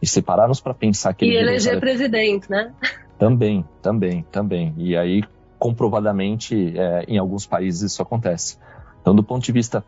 E 0.00 0.06
separarmos 0.06 0.60
para 0.60 0.72
pensar 0.72 1.12
que. 1.12 1.26
E 1.26 1.36
eleger 1.36 1.78
presidente, 1.78 2.50
né? 2.50 2.72
Também, 3.18 3.64
também, 3.82 4.24
também. 4.30 4.74
E 4.78 4.96
aí, 4.96 5.22
comprovadamente, 5.58 6.72
é, 6.78 7.04
em 7.06 7.18
alguns 7.18 7.44
países 7.44 7.92
isso 7.92 8.00
acontece. 8.00 8.56
Então, 9.02 9.14
do 9.14 9.22
ponto 9.22 9.44
de 9.44 9.52
vista 9.52 9.84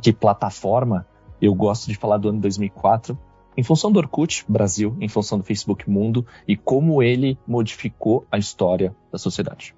de 0.00 0.12
plataforma, 0.12 1.04
eu 1.42 1.52
gosto 1.54 1.88
de 1.88 1.96
falar 1.96 2.18
do 2.18 2.28
ano 2.28 2.40
2004, 2.40 3.18
em 3.60 3.62
função 3.62 3.92
do 3.92 3.98
Orkut 3.98 4.42
Brasil, 4.48 4.96
em 5.02 5.08
função 5.08 5.36
do 5.36 5.44
Facebook 5.44 5.88
Mundo 5.90 6.26
e 6.48 6.56
como 6.56 7.02
ele 7.02 7.38
modificou 7.46 8.26
a 8.32 8.38
história 8.38 8.96
da 9.12 9.18
sociedade. 9.18 9.74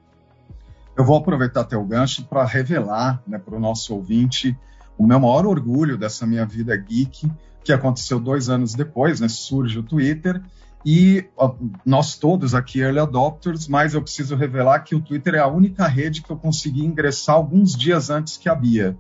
Eu 0.97 1.05
vou 1.05 1.17
aproveitar 1.17 1.65
teu 1.65 1.83
gancho 1.85 2.25
para 2.27 2.45
revelar 2.45 3.21
né, 3.27 3.39
para 3.39 3.57
o 3.57 3.59
nosso 3.59 3.93
ouvinte 3.93 4.57
o 4.97 5.05
meu 5.05 5.19
maior 5.19 5.47
orgulho 5.47 5.99
dessa 5.99 6.25
minha 6.25 6.47
vida 6.47 6.77
geek, 6.77 7.29
que 7.65 7.73
aconteceu 7.73 8.21
dois 8.21 8.49
anos 8.49 8.73
depois, 8.73 9.19
né, 9.19 9.27
surge 9.27 9.81
o 9.81 9.83
Twitter, 9.83 10.41
e 10.87 11.25
nós 11.85 12.17
todos 12.17 12.55
aqui, 12.55 12.79
early 12.79 13.01
adopters, 13.01 13.67
mas 13.67 13.95
eu 13.95 14.03
preciso 14.03 14.37
revelar 14.37 14.79
que 14.81 14.95
o 14.95 15.01
Twitter 15.01 15.35
é 15.35 15.39
a 15.41 15.49
única 15.49 15.89
rede 15.89 16.23
que 16.23 16.31
eu 16.31 16.37
consegui 16.37 16.85
ingressar 16.85 17.35
alguns 17.35 17.75
dias 17.75 18.11
antes 18.11 18.37
que 18.37 18.49
a 18.49 18.55
Bia. 18.55 18.97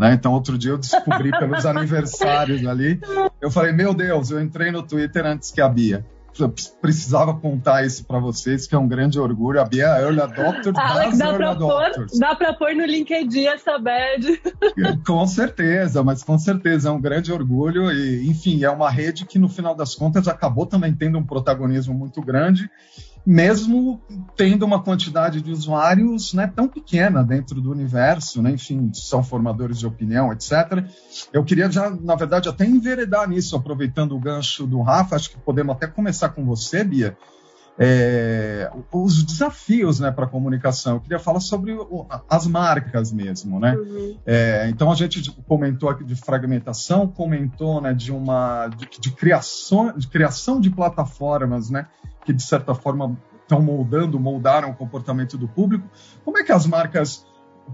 Né? 0.00 0.14
Então, 0.14 0.32
outro 0.32 0.56
dia 0.56 0.70
eu 0.70 0.78
descobri 0.78 1.30
pelos 1.30 1.66
aniversários 1.66 2.66
ali, 2.66 2.98
eu 3.38 3.50
falei, 3.50 3.70
meu 3.70 3.92
Deus, 3.92 4.30
eu 4.30 4.40
entrei 4.40 4.70
no 4.70 4.82
Twitter 4.82 5.26
antes 5.26 5.50
que 5.50 5.60
a 5.60 5.68
Bia 5.68 6.02
eu 6.38 6.54
precisava 6.80 7.34
contar 7.34 7.84
isso 7.84 8.04
para 8.04 8.18
vocês, 8.18 8.66
que 8.66 8.74
é 8.74 8.78
um 8.78 8.88
grande 8.88 9.18
orgulho. 9.18 9.60
A 9.60 9.64
Bia 9.64 9.86
é 9.96 10.02
Early 10.02 10.20
Adopter 10.20 10.72
Alex, 10.76 11.18
dá 11.18 11.50
Adopters. 11.50 12.12
Pôr, 12.12 12.18
dá 12.18 12.34
para 12.34 12.54
pôr 12.54 12.74
no 12.74 12.84
LinkedIn 12.84 13.46
essa 13.46 13.78
badge. 13.78 14.40
Com 15.06 15.26
certeza, 15.26 16.02
mas 16.02 16.22
com 16.22 16.38
certeza 16.38 16.88
é 16.88 16.92
um 16.92 17.00
grande 17.00 17.32
orgulho. 17.32 17.92
E, 17.92 18.26
enfim, 18.28 18.64
é 18.64 18.70
uma 18.70 18.90
rede 18.90 19.26
que, 19.26 19.38
no 19.38 19.48
final 19.48 19.74
das 19.74 19.94
contas, 19.94 20.28
acabou 20.28 20.66
também 20.66 20.94
tendo 20.94 21.18
um 21.18 21.26
protagonismo 21.26 21.92
muito 21.92 22.22
grande 22.22 22.70
mesmo 23.24 24.00
tendo 24.36 24.64
uma 24.64 24.82
quantidade 24.82 25.40
de 25.40 25.50
usuários 25.50 26.32
né, 26.32 26.50
tão 26.54 26.68
pequena 26.68 27.22
dentro 27.22 27.60
do 27.60 27.70
universo, 27.70 28.42
né, 28.42 28.52
enfim, 28.52 28.90
são 28.94 29.22
formadores 29.22 29.78
de 29.78 29.86
opinião, 29.86 30.32
etc. 30.32 30.84
Eu 31.32 31.44
queria 31.44 31.70
já, 31.70 31.90
na 31.90 32.14
verdade, 32.14 32.48
até 32.48 32.64
enveredar 32.64 33.28
nisso, 33.28 33.56
aproveitando 33.56 34.16
o 34.16 34.20
gancho 34.20 34.66
do 34.66 34.80
Rafa, 34.80 35.16
acho 35.16 35.30
que 35.30 35.38
podemos 35.38 35.76
até 35.76 35.86
começar 35.86 36.30
com 36.30 36.44
você, 36.44 36.82
Bia, 36.82 37.16
é, 37.82 38.70
os 38.92 39.22
desafios 39.24 40.00
né, 40.00 40.10
para 40.10 40.26
a 40.26 40.28
comunicação. 40.28 40.96
Eu 40.96 41.00
queria 41.00 41.18
falar 41.18 41.40
sobre 41.40 41.72
o, 41.72 42.06
as 42.28 42.46
marcas 42.46 43.10
mesmo. 43.10 43.58
Né? 43.58 43.74
Uhum. 43.74 44.18
É, 44.26 44.68
então 44.68 44.92
a 44.92 44.94
gente 44.94 45.30
comentou 45.48 45.88
aqui 45.88 46.04
de 46.04 46.14
fragmentação, 46.14 47.08
comentou 47.08 47.80
né, 47.80 47.94
de 47.94 48.12
uma 48.12 48.68
de, 48.68 48.86
de, 49.00 49.10
criação, 49.12 49.96
de 49.96 50.06
criação 50.08 50.60
de 50.60 50.68
plataformas 50.68 51.70
né, 51.70 51.86
que 52.24 52.32
de 52.32 52.42
certa 52.42 52.74
forma 52.74 53.16
estão 53.42 53.60
moldando, 53.60 54.18
moldaram 54.18 54.70
o 54.70 54.74
comportamento 54.74 55.36
do 55.36 55.48
público. 55.48 55.88
Como 56.24 56.38
é 56.38 56.44
que 56.44 56.52
as 56.52 56.66
marcas 56.66 57.26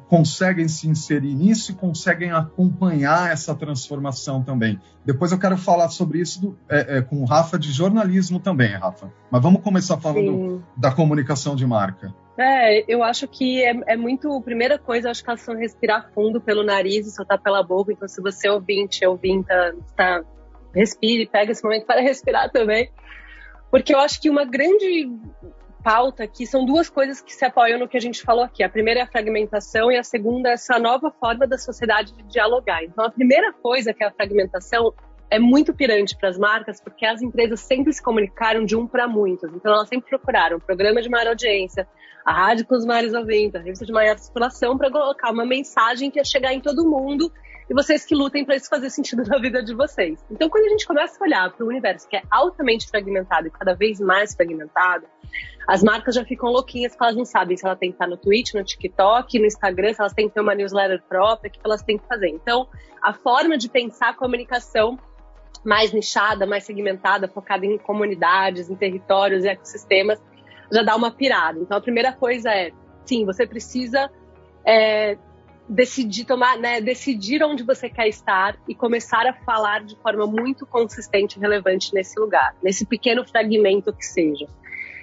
conseguem 0.08 0.68
se 0.68 0.88
inserir 0.88 1.34
nisso 1.34 1.72
e 1.72 1.74
conseguem 1.74 2.30
acompanhar 2.30 3.32
essa 3.32 3.54
transformação 3.54 4.42
também. 4.42 4.78
Depois 5.04 5.32
eu 5.32 5.38
quero 5.38 5.56
falar 5.56 5.88
sobre 5.88 6.20
isso 6.20 6.40
do, 6.40 6.58
é, 6.68 6.98
é, 6.98 7.02
com 7.02 7.22
o 7.22 7.24
Rafa 7.24 7.58
de 7.58 7.72
jornalismo 7.72 8.38
também, 8.38 8.72
Rafa. 8.72 9.10
Mas 9.30 9.42
vamos 9.42 9.62
começar 9.62 9.96
falando 9.98 10.58
Sim. 10.58 10.62
da 10.76 10.92
comunicação 10.92 11.56
de 11.56 11.66
marca. 11.66 12.14
É, 12.38 12.84
eu 12.92 13.02
acho 13.02 13.26
que 13.26 13.64
é, 13.64 13.74
é 13.86 13.96
muito. 13.96 14.40
Primeira 14.42 14.78
coisa, 14.78 15.10
acho 15.10 15.24
que 15.24 15.30
elas 15.30 15.40
são 15.40 15.56
respirar 15.56 16.10
fundo 16.14 16.40
pelo 16.40 16.62
nariz 16.62 17.06
e 17.06 17.10
soltar 17.10 17.40
pela 17.40 17.62
boca. 17.62 17.92
Então, 17.92 18.06
se 18.06 18.20
você 18.20 18.48
é 18.48 18.52
ouvinte, 18.52 19.02
é 19.02 19.08
ouvinta, 19.08 19.74
tá, 19.96 20.22
respire, 20.74 21.26
pega 21.26 21.52
esse 21.52 21.64
momento 21.64 21.86
para 21.86 22.02
respirar 22.02 22.50
também. 22.50 22.90
Porque 23.76 23.94
eu 23.94 23.98
acho 23.98 24.22
que 24.22 24.30
uma 24.30 24.46
grande 24.46 25.06
pauta 25.84 26.24
aqui 26.24 26.46
são 26.46 26.64
duas 26.64 26.88
coisas 26.88 27.20
que 27.20 27.34
se 27.34 27.44
apoiam 27.44 27.78
no 27.78 27.86
que 27.86 27.98
a 27.98 28.00
gente 28.00 28.22
falou 28.22 28.42
aqui. 28.42 28.62
A 28.62 28.70
primeira 28.70 29.00
é 29.00 29.02
a 29.02 29.06
fragmentação 29.06 29.92
e 29.92 29.98
a 29.98 30.02
segunda 30.02 30.48
é 30.48 30.52
essa 30.54 30.78
nova 30.78 31.10
forma 31.10 31.46
da 31.46 31.58
sociedade 31.58 32.10
de 32.14 32.22
dialogar. 32.22 32.82
Então, 32.82 33.04
a 33.04 33.10
primeira 33.10 33.52
coisa 33.52 33.92
que 33.92 34.02
é 34.02 34.06
a 34.06 34.10
fragmentação 34.10 34.94
é 35.28 35.38
muito 35.38 35.74
pirante 35.74 36.16
para 36.16 36.30
as 36.30 36.38
marcas, 36.38 36.80
porque 36.80 37.04
as 37.04 37.20
empresas 37.20 37.60
sempre 37.60 37.92
se 37.92 38.02
comunicaram 38.02 38.64
de 38.64 38.74
um 38.74 38.86
para 38.86 39.06
muitos. 39.06 39.52
Então, 39.52 39.74
elas 39.74 39.90
sempre 39.90 40.08
procuraram 40.08 40.58
programa 40.58 41.02
de 41.02 41.10
maior 41.10 41.26
audiência, 41.26 41.86
a 42.24 42.32
rádio 42.32 42.64
com 42.64 42.76
os 42.76 42.86
maiores 42.86 43.12
ouvintes, 43.12 43.56
a 43.56 43.58
revista 43.62 43.84
de 43.84 43.92
maior 43.92 44.16
circulação, 44.18 44.78
para 44.78 44.90
colocar 44.90 45.30
uma 45.30 45.44
mensagem 45.44 46.10
que 46.10 46.18
ia 46.18 46.24
chegar 46.24 46.54
em 46.54 46.62
todo 46.62 46.88
mundo 46.88 47.30
e 47.68 47.74
vocês 47.74 48.04
que 48.04 48.14
lutem 48.14 48.44
para 48.44 48.56
isso 48.56 48.68
fazer 48.68 48.90
sentido 48.90 49.22
na 49.28 49.38
vida 49.38 49.62
de 49.62 49.74
vocês. 49.74 50.24
Então, 50.30 50.48
quando 50.48 50.66
a 50.66 50.68
gente 50.70 50.86
começa 50.86 51.18
a 51.18 51.26
olhar 51.26 51.50
para 51.50 51.64
o 51.64 51.68
universo 51.68 52.08
que 52.08 52.16
é 52.16 52.22
altamente 52.30 52.88
fragmentado 52.88 53.48
e 53.48 53.50
cada 53.50 53.74
vez 53.74 54.00
mais 54.00 54.34
fragmentado, 54.34 55.06
as 55.66 55.82
marcas 55.82 56.14
já 56.14 56.24
ficam 56.24 56.50
louquinhas 56.50 56.92
porque 56.92 57.04
elas 57.04 57.16
não 57.16 57.24
sabem 57.24 57.56
se 57.56 57.66
ela 57.66 57.74
tem 57.74 57.90
que 57.90 57.96
estar 57.96 58.06
no 58.06 58.16
Twitch, 58.16 58.54
no 58.54 58.62
TikTok, 58.62 59.38
no 59.38 59.46
Instagram, 59.46 59.92
se 59.92 60.00
elas 60.00 60.12
têm 60.12 60.28
que 60.28 60.34
ter 60.34 60.40
uma 60.40 60.54
newsletter 60.54 61.02
própria, 61.08 61.48
o 61.48 61.52
que 61.52 61.60
elas 61.64 61.82
têm 61.82 61.98
que 61.98 62.06
fazer. 62.06 62.28
Então, 62.28 62.68
a 63.02 63.12
forma 63.12 63.58
de 63.58 63.68
pensar 63.68 64.10
a 64.10 64.14
comunicação 64.14 64.96
mais 65.64 65.92
nichada, 65.92 66.46
mais 66.46 66.62
segmentada, 66.62 67.26
focada 67.26 67.66
em 67.66 67.76
comunidades, 67.78 68.70
em 68.70 68.76
territórios 68.76 69.44
e 69.44 69.48
ecossistemas, 69.48 70.22
já 70.70 70.82
dá 70.82 70.94
uma 70.94 71.10
pirada. 71.10 71.58
Então, 71.58 71.76
a 71.76 71.80
primeira 71.80 72.12
coisa 72.12 72.50
é, 72.50 72.70
sim, 73.04 73.24
você 73.24 73.44
precisa 73.44 74.08
é, 74.64 75.18
decidir 75.68 76.24
tomar, 76.24 76.58
né, 76.58 76.80
decidir 76.80 77.42
onde 77.42 77.62
você 77.62 77.88
quer 77.88 78.08
estar 78.08 78.56
e 78.68 78.74
começar 78.74 79.26
a 79.26 79.32
falar 79.32 79.84
de 79.84 79.96
forma 79.96 80.26
muito 80.26 80.64
consistente 80.66 81.38
e 81.38 81.40
relevante 81.40 81.92
nesse 81.92 82.18
lugar, 82.18 82.54
nesse 82.62 82.86
pequeno 82.86 83.26
fragmento 83.26 83.92
que 83.92 84.04
seja. 84.04 84.46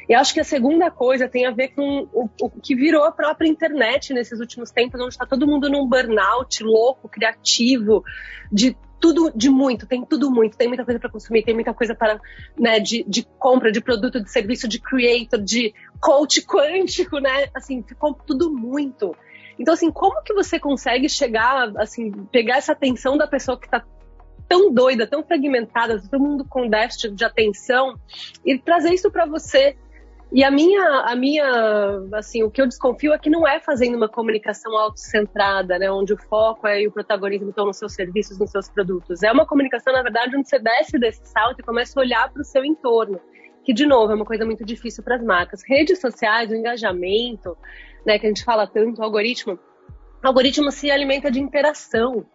E 0.08 0.14
acho 0.14 0.34
que 0.34 0.40
a 0.40 0.44
segunda 0.44 0.92
coisa 0.92 1.30
tem 1.30 1.46
a 1.46 1.52
ver 1.52 1.70
com 1.70 2.08
o, 2.12 2.30
o 2.42 2.50
que 2.50 2.76
virou 2.76 3.04
a 3.04 3.12
própria 3.12 3.48
internet 3.48 4.14
nesses 4.14 4.40
últimos 4.40 4.70
tempos, 4.70 5.00
onde 5.00 5.14
está 5.14 5.26
todo 5.26 5.48
mundo 5.48 5.70
num 5.70 5.88
burnout 5.88 6.64
louco, 6.64 7.08
criativo, 7.08 8.04
de 8.52 8.76
tudo 9.00 9.32
de 9.36 9.50
muito, 9.50 9.86
tem 9.86 10.06
tudo 10.06 10.32
muito, 10.32 10.56
tem 10.56 10.68
muita 10.68 10.86
coisa 10.86 10.98
para 10.98 11.10
consumir, 11.10 11.44
tem 11.44 11.54
muita 11.54 11.74
coisa 11.74 11.94
para, 11.94 12.22
né, 12.58 12.80
de, 12.80 13.04
de 13.06 13.24
compra, 13.38 13.70
de 13.70 13.82
produto, 13.82 14.22
de 14.22 14.32
serviço, 14.32 14.66
de 14.66 14.80
creator, 14.80 15.42
de 15.42 15.74
coach 16.00 16.42
quântico, 16.42 17.20
né? 17.20 17.50
Assim, 17.54 17.84
ficou 17.84 18.14
tudo 18.14 18.50
muito. 18.50 19.14
Então, 19.58 19.74
assim, 19.74 19.92
como 19.92 20.22
que 20.24 20.34
você 20.34 20.60
consegue 20.60 21.08
chegar, 21.08 21.72
assim, 21.78 22.12
pegar 22.32 22.58
essa 22.58 22.72
atenção 22.72 23.18
da 23.18 23.28
pessoa 23.28 23.60
que 23.60 23.66
está 23.66 23.84
tão 24.48 24.74
doida, 24.74 25.08
tão 25.08 25.24
fragmentada, 25.24 26.02
todo 26.02 26.22
mundo 26.22 26.46
com 26.48 26.70
déficit 26.70 27.14
de 27.14 27.24
atenção 27.24 27.96
e 28.46 28.58
trazer 28.58 28.94
isso 28.94 29.10
para 29.12 29.26
você 29.26 29.76
e 30.36 30.44
a 30.44 30.50
minha, 30.50 30.84
a 31.06 31.16
minha, 31.16 31.46
assim, 32.14 32.42
o 32.42 32.50
que 32.50 32.60
eu 32.60 32.66
desconfio 32.66 33.14
é 33.14 33.20
que 33.20 33.30
não 33.30 33.48
é 33.48 33.60
fazendo 33.60 33.96
uma 33.96 34.10
comunicação 34.10 34.76
autocentrada, 34.76 35.78
né, 35.78 35.92
onde 35.92 36.12
o 36.12 36.18
foco 36.18 36.66
é 36.66 36.82
e 36.82 36.88
o 36.88 36.92
protagonismo 36.92 37.50
estão 37.50 37.68
nos 37.68 37.78
seus 37.78 37.94
serviços, 37.94 38.40
nos 38.40 38.50
seus 38.50 38.68
produtos. 38.68 39.22
É 39.22 39.32
uma 39.32 39.46
comunicação, 39.46 39.94
na 39.94 40.02
verdade, 40.02 40.36
onde 40.36 40.50
você 40.50 40.58
desce 40.58 40.98
desse 40.98 41.24
salto 41.28 41.60
e 41.60 41.64
começa 41.64 42.00
a 42.00 42.02
olhar 42.02 42.34
para 42.34 42.42
o 42.42 42.44
seu 42.44 42.66
entorno, 42.66 43.22
que, 43.64 43.72
de 43.72 43.86
novo, 43.86 44.12
é 44.12 44.16
uma 44.16 44.26
coisa 44.26 44.44
muito 44.44 44.66
difícil 44.66 45.04
para 45.04 45.18
as 45.18 45.24
marcas. 45.24 45.62
Redes 45.68 46.02
sociais, 46.02 46.50
o 46.50 46.56
engajamento, 46.56 47.56
né, 48.06 48.20
que 48.20 48.26
a 48.26 48.30
gente 48.30 48.44
fala 48.44 48.68
tanto, 48.68 49.02
algoritmo, 49.02 49.60
o 50.24 50.28
algoritmo 50.28 50.72
se 50.72 50.90
alimenta 50.90 51.30
de 51.30 51.40
interação. 51.40 52.26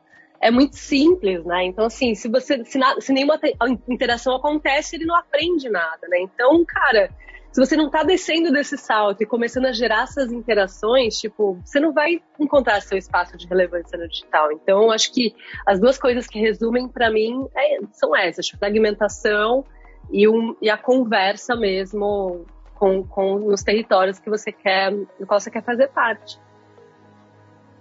é 0.41 0.51
muito 0.51 0.77
simples, 0.77 1.45
né? 1.45 1.65
Então, 1.65 1.87
assim, 1.87 2.15
se 2.15 2.29
você 2.29 2.65
se, 2.65 2.79
na, 2.79 3.01
se 3.01 3.13
nenhuma 3.13 3.41
interação 3.89 4.37
acontece, 4.37 4.97
ele 4.97 5.05
não 5.05 5.17
aprende 5.17 5.69
nada, 5.69 6.07
né? 6.09 6.21
Então, 6.21 6.65
cara, 6.65 7.11
se 7.51 7.61
você 7.61 7.77
não 7.77 7.91
tá 7.91 8.03
descendo 8.03 8.53
desse 8.53 8.77
salto 8.77 9.23
e 9.23 9.27
começando 9.27 9.67
a 9.67 9.73
gerar 9.73 10.03
essas 10.03 10.31
interações, 10.31 11.19
tipo, 11.19 11.59
você 11.65 11.81
não 11.81 11.93
vai 11.93 12.23
encontrar 12.39 12.81
seu 12.83 12.97
espaço 12.99 13.37
de 13.37 13.47
relevância 13.47 13.99
no 13.99 14.07
digital. 14.07 14.53
Então, 14.53 14.91
acho 14.91 15.13
que 15.13 15.35
as 15.67 15.81
duas 15.81 15.99
coisas 15.99 16.27
que 16.27 16.39
resumem 16.39 16.89
para 16.89 17.11
mim 17.11 17.49
é, 17.57 17.79
são 17.93 18.15
essas, 18.15 18.47
tipo, 18.47 18.59
fragmentação 18.59 19.65
e, 20.13 20.29
um, 20.29 20.55
e 20.61 20.71
a 20.71 20.77
conversa 20.77 21.57
mesmo 21.57 22.47
com, 22.79 23.03
com 23.03 23.49
os 23.49 23.63
territórios 23.63 24.19
que 24.19 24.31
você 24.31 24.53
quer, 24.53 24.93
no 24.93 25.27
qual 25.27 25.41
você 25.41 25.51
quer 25.51 25.65
fazer 25.65 25.89
parte. 25.89 26.41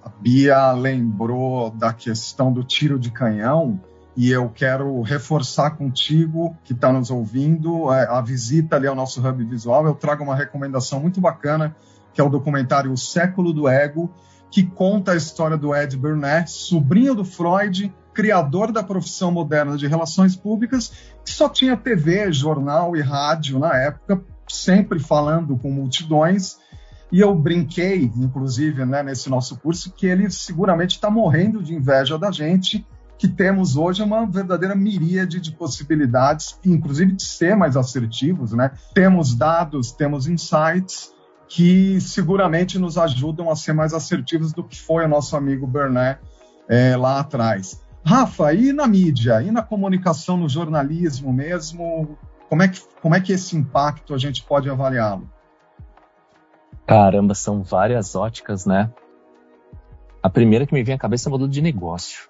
A 0.03 0.09
Bia 0.09 0.71
lembrou 0.71 1.69
da 1.69 1.93
questão 1.93 2.51
do 2.51 2.63
tiro 2.63 2.97
de 2.97 3.11
canhão 3.11 3.79
e 4.15 4.31
eu 4.31 4.49
quero 4.49 5.01
reforçar 5.01 5.71
contigo 5.71 6.57
que 6.63 6.73
está 6.73 6.91
nos 6.91 7.11
ouvindo 7.11 7.93
é, 7.93 8.07
a 8.07 8.19
visita 8.21 8.75
ali 8.75 8.87
ao 8.87 8.95
nosso 8.95 9.25
hub 9.25 9.43
visual. 9.45 9.85
Eu 9.85 9.93
trago 9.93 10.23
uma 10.23 10.35
recomendação 10.35 10.99
muito 10.99 11.21
bacana 11.21 11.75
que 12.17 12.21
é 12.21 12.23
o 12.23 12.29
documentário 12.29 12.91
O 12.91 12.97
Século 12.97 13.53
do 13.53 13.69
Ego, 13.69 14.11
que 14.49 14.63
conta 14.63 15.11
a 15.11 15.15
história 15.15 15.55
do 15.55 15.75
Ed 15.75 15.95
Burnett, 15.95 16.49
sobrinho 16.49 17.13
do 17.13 17.23
Freud, 17.23 17.93
criador 18.11 18.71
da 18.71 18.81
profissão 18.81 19.31
moderna 19.31 19.77
de 19.77 19.85
relações 19.85 20.35
públicas, 20.35 21.13
que 21.23 21.29
só 21.29 21.47
tinha 21.47 21.77
TV, 21.77 22.31
jornal 22.31 22.95
e 22.95 23.01
rádio 23.01 23.59
na 23.59 23.77
época, 23.77 24.23
sempre 24.47 24.99
falando 24.99 25.57
com 25.57 25.71
multidões 25.71 26.57
e 27.11 27.21
eu 27.21 27.33
brinquei, 27.33 28.11
inclusive, 28.17 28.85
né, 28.85 29.01
nesse 29.01 29.29
nosso 29.29 29.57
curso, 29.57 29.91
que 29.91 30.05
ele 30.05 30.29
seguramente 30.29 30.95
está 30.95 31.09
morrendo 31.09 31.63
de 31.63 31.73
inveja 31.73 32.17
da 32.17 32.31
gente, 32.31 32.85
que 33.17 33.27
temos 33.27 33.77
hoje 33.77 34.03
uma 34.03 34.25
verdadeira 34.25 34.75
miríade 34.75 35.39
de 35.39 35.51
possibilidades, 35.51 36.59
inclusive 36.65 37.13
de 37.13 37.23
ser 37.23 37.55
mais 37.55 37.77
assertivos, 37.77 38.51
né? 38.51 38.71
Temos 38.93 39.33
dados, 39.33 39.91
temos 39.91 40.27
insights 40.27 41.13
que 41.47 41.99
seguramente 42.01 42.77
nos 42.77 42.97
ajudam 42.97 43.49
a 43.49 43.55
ser 43.55 43.73
mais 43.73 43.93
assertivos 43.93 44.51
do 44.51 44.63
que 44.63 44.79
foi 44.79 45.05
o 45.05 45.07
nosso 45.07 45.35
amigo 45.35 45.65
Bernet 45.65 46.19
é, 46.67 46.95
lá 46.95 47.21
atrás. 47.21 47.81
Rafa, 48.03 48.53
e 48.53 48.71
na 48.71 48.85
mídia, 48.85 49.41
e 49.41 49.49
na 49.49 49.63
comunicação, 49.63 50.37
no 50.37 50.47
jornalismo 50.47 51.33
mesmo, 51.33 52.17
como 52.49 52.63
é 52.63 52.67
que, 52.67 52.81
como 53.01 53.15
é 53.15 53.21
que 53.21 53.33
esse 53.33 53.55
impacto 53.55 54.13
a 54.13 54.17
gente 54.17 54.43
pode 54.43 54.69
avaliá-lo? 54.69 55.29
Caramba, 56.85 57.33
são 57.35 57.61
várias 57.61 58.15
óticas, 58.15 58.65
né? 58.65 58.91
A 60.23 60.29
primeira 60.29 60.65
que 60.65 60.73
me 60.73 60.83
vem 60.83 60.95
à 60.95 60.97
cabeça 60.97 61.27
é 61.27 61.29
o 61.29 61.31
modelo 61.31 61.49
de 61.49 61.61
negócio. 61.61 62.29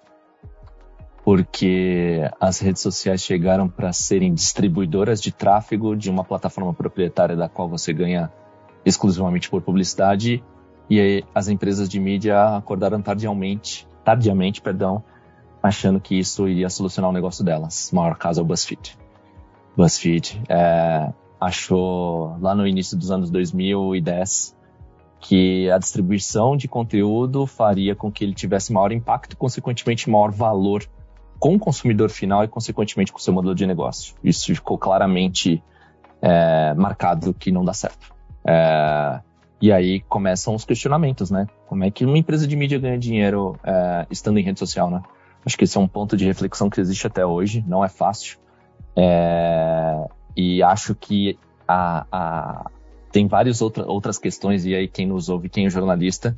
Porque 1.24 2.28
as 2.40 2.58
redes 2.58 2.82
sociais 2.82 3.22
chegaram 3.22 3.68
para 3.68 3.92
serem 3.92 4.32
distribuidoras 4.32 5.20
de 5.20 5.30
tráfego 5.30 5.94
de 5.96 6.10
uma 6.10 6.24
plataforma 6.24 6.72
proprietária 6.72 7.36
da 7.36 7.48
qual 7.48 7.68
você 7.68 7.92
ganha 7.92 8.32
exclusivamente 8.84 9.50
por 9.50 9.60
publicidade 9.62 10.42
e 10.88 11.00
aí 11.00 11.24
as 11.34 11.48
empresas 11.48 11.88
de 11.88 12.00
mídia 12.00 12.56
acordaram 12.56 13.02
tardiamente, 13.02 13.86
tardiamente, 14.02 14.62
perdão, 14.62 15.04
achando 15.62 16.00
que 16.00 16.18
isso 16.18 16.48
iria 16.48 16.70
solucionar 16.70 17.10
o 17.10 17.12
negócio 17.12 17.44
delas. 17.44 17.90
Maior 17.92 18.16
caso 18.16 18.40
é 18.40 18.42
o 18.42 18.46
BuzzFeed. 18.46 18.96
BuzzFeed 19.78 20.42
é, 20.48 21.12
achou 21.40 22.36
lá 22.40 22.52
no 22.52 22.66
início 22.66 22.98
dos 22.98 23.12
anos 23.12 23.30
2010 23.30 24.56
que 25.20 25.70
a 25.70 25.78
distribuição 25.78 26.56
de 26.56 26.66
conteúdo 26.66 27.46
faria 27.46 27.94
com 27.94 28.10
que 28.10 28.24
ele 28.24 28.34
tivesse 28.34 28.72
maior 28.72 28.90
impacto, 28.90 29.36
consequentemente 29.36 30.10
maior 30.10 30.32
valor 30.32 30.84
com 31.38 31.54
o 31.54 31.58
consumidor 31.60 32.10
final 32.10 32.42
e 32.42 32.48
consequentemente 32.48 33.12
com 33.12 33.18
o 33.18 33.22
seu 33.22 33.32
modelo 33.32 33.54
de 33.54 33.66
negócio. 33.66 34.16
Isso 34.22 34.52
ficou 34.52 34.76
claramente 34.76 35.62
é, 36.20 36.74
marcado 36.74 37.32
que 37.32 37.52
não 37.52 37.64
dá 37.64 37.72
certo. 37.72 38.12
É, 38.44 39.20
e 39.60 39.70
aí 39.70 40.00
começam 40.00 40.56
os 40.56 40.64
questionamentos, 40.64 41.30
né? 41.30 41.46
Como 41.68 41.84
é 41.84 41.90
que 41.90 42.04
uma 42.04 42.18
empresa 42.18 42.48
de 42.48 42.56
mídia 42.56 42.80
ganha 42.80 42.98
dinheiro 42.98 43.56
é, 43.62 44.06
estando 44.10 44.38
em 44.38 44.42
rede 44.42 44.58
social, 44.58 44.90
né? 44.90 45.02
Acho 45.46 45.56
que 45.56 45.62
esse 45.62 45.76
é 45.76 45.80
um 45.80 45.86
ponto 45.86 46.16
de 46.16 46.24
reflexão 46.24 46.68
que 46.68 46.80
existe 46.80 47.06
até 47.06 47.24
hoje, 47.24 47.64
não 47.66 47.84
é 47.84 47.88
fácil. 47.88 48.38
É, 48.98 50.04
e 50.36 50.60
acho 50.60 50.92
que 50.94 51.38
a, 51.68 52.04
a, 52.10 52.70
tem 53.12 53.28
várias 53.28 53.62
outra, 53.62 53.86
outras 53.86 54.18
questões, 54.18 54.66
e 54.66 54.74
aí 54.74 54.88
quem 54.88 55.06
nos 55.06 55.28
ouve, 55.28 55.48
quem 55.48 55.66
é 55.66 55.70
jornalista, 55.70 56.34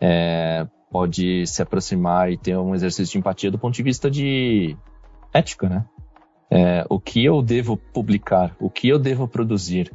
é, 0.00 0.66
pode 0.90 1.46
se 1.46 1.62
aproximar 1.62 2.32
e 2.32 2.36
ter 2.36 2.56
um 2.58 2.74
exercício 2.74 3.12
de 3.12 3.18
empatia 3.18 3.50
do 3.50 3.58
ponto 3.58 3.74
de 3.74 3.82
vista 3.82 4.10
de 4.10 4.76
ética, 5.32 5.68
né? 5.68 5.84
É, 6.50 6.84
o 6.90 6.98
que 6.98 7.24
eu 7.24 7.40
devo 7.40 7.76
publicar, 7.76 8.56
o 8.58 8.68
que 8.68 8.88
eu 8.88 8.98
devo 8.98 9.28
produzir. 9.28 9.92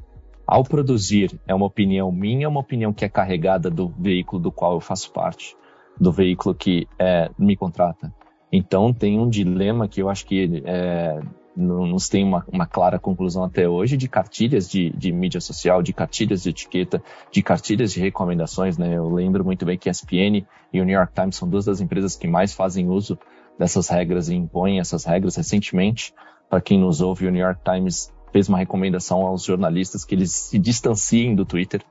Ao 0.47 0.63
produzir, 0.63 1.37
é 1.45 1.53
uma 1.53 1.65
opinião 1.65 2.11
minha, 2.11 2.45
é 2.45 2.47
uma 2.47 2.61
opinião 2.61 2.93
que 2.93 3.03
é 3.03 3.09
carregada 3.09 3.69
do 3.69 3.89
veículo 3.89 4.41
do 4.41 4.51
qual 4.51 4.73
eu 4.73 4.79
faço 4.79 5.11
parte, 5.11 5.57
do 5.99 6.13
veículo 6.13 6.55
que 6.55 6.87
é, 6.97 7.29
me 7.37 7.57
contrata. 7.57 8.13
Então 8.51 8.93
tem 8.93 9.19
um 9.19 9.27
dilema 9.27 9.87
que 9.87 10.01
eu 10.01 10.09
acho 10.09 10.25
que 10.25 10.63
é, 10.65 11.19
não, 11.55 11.85
não 11.85 11.97
tem 11.97 12.23
uma, 12.23 12.45
uma, 12.51 12.65
clara 12.65 12.99
conclusão 12.99 13.43
até 13.43 13.67
hoje 13.67 13.95
de 13.95 14.09
cartilhas 14.09 14.69
de, 14.69 14.89
de, 14.91 15.11
mídia 15.11 15.39
social, 15.39 15.81
de 15.81 15.93
cartilhas 15.93 16.43
de 16.43 16.49
etiqueta, 16.49 17.01
de 17.31 17.41
cartilhas 17.41 17.93
de 17.93 17.99
recomendações. 17.99 18.77
Né? 18.77 18.95
Eu 18.95 19.09
lembro 19.09 19.43
muito 19.43 19.65
bem 19.65 19.77
que 19.77 19.87
a 19.87 19.91
ESPN 19.91 20.45
e 20.73 20.81
o 20.81 20.83
New 20.83 20.95
York 20.95 21.13
Times 21.13 21.35
são 21.37 21.47
duas 21.47 21.65
das 21.65 21.79
empresas 21.79 22.15
que 22.15 22.27
mais 22.27 22.53
fazem 22.53 22.89
uso 22.89 23.17
dessas 23.57 23.87
regras 23.87 24.27
e 24.27 24.35
impõem 24.35 24.79
essas 24.79 25.05
regras 25.05 25.35
recentemente. 25.35 26.13
Para 26.49 26.61
quem 26.61 26.79
nos 26.79 27.01
ouve, 27.01 27.27
o 27.27 27.31
New 27.31 27.41
York 27.41 27.61
Times 27.63 28.13
fez 28.31 28.49
uma 28.49 28.57
recomendação 28.57 29.25
aos 29.25 29.43
jornalistas 29.43 30.03
que 30.03 30.13
eles 30.13 30.31
se 30.31 30.59
distanciem 30.59 31.35
do 31.35 31.45
Twitter 31.45 31.81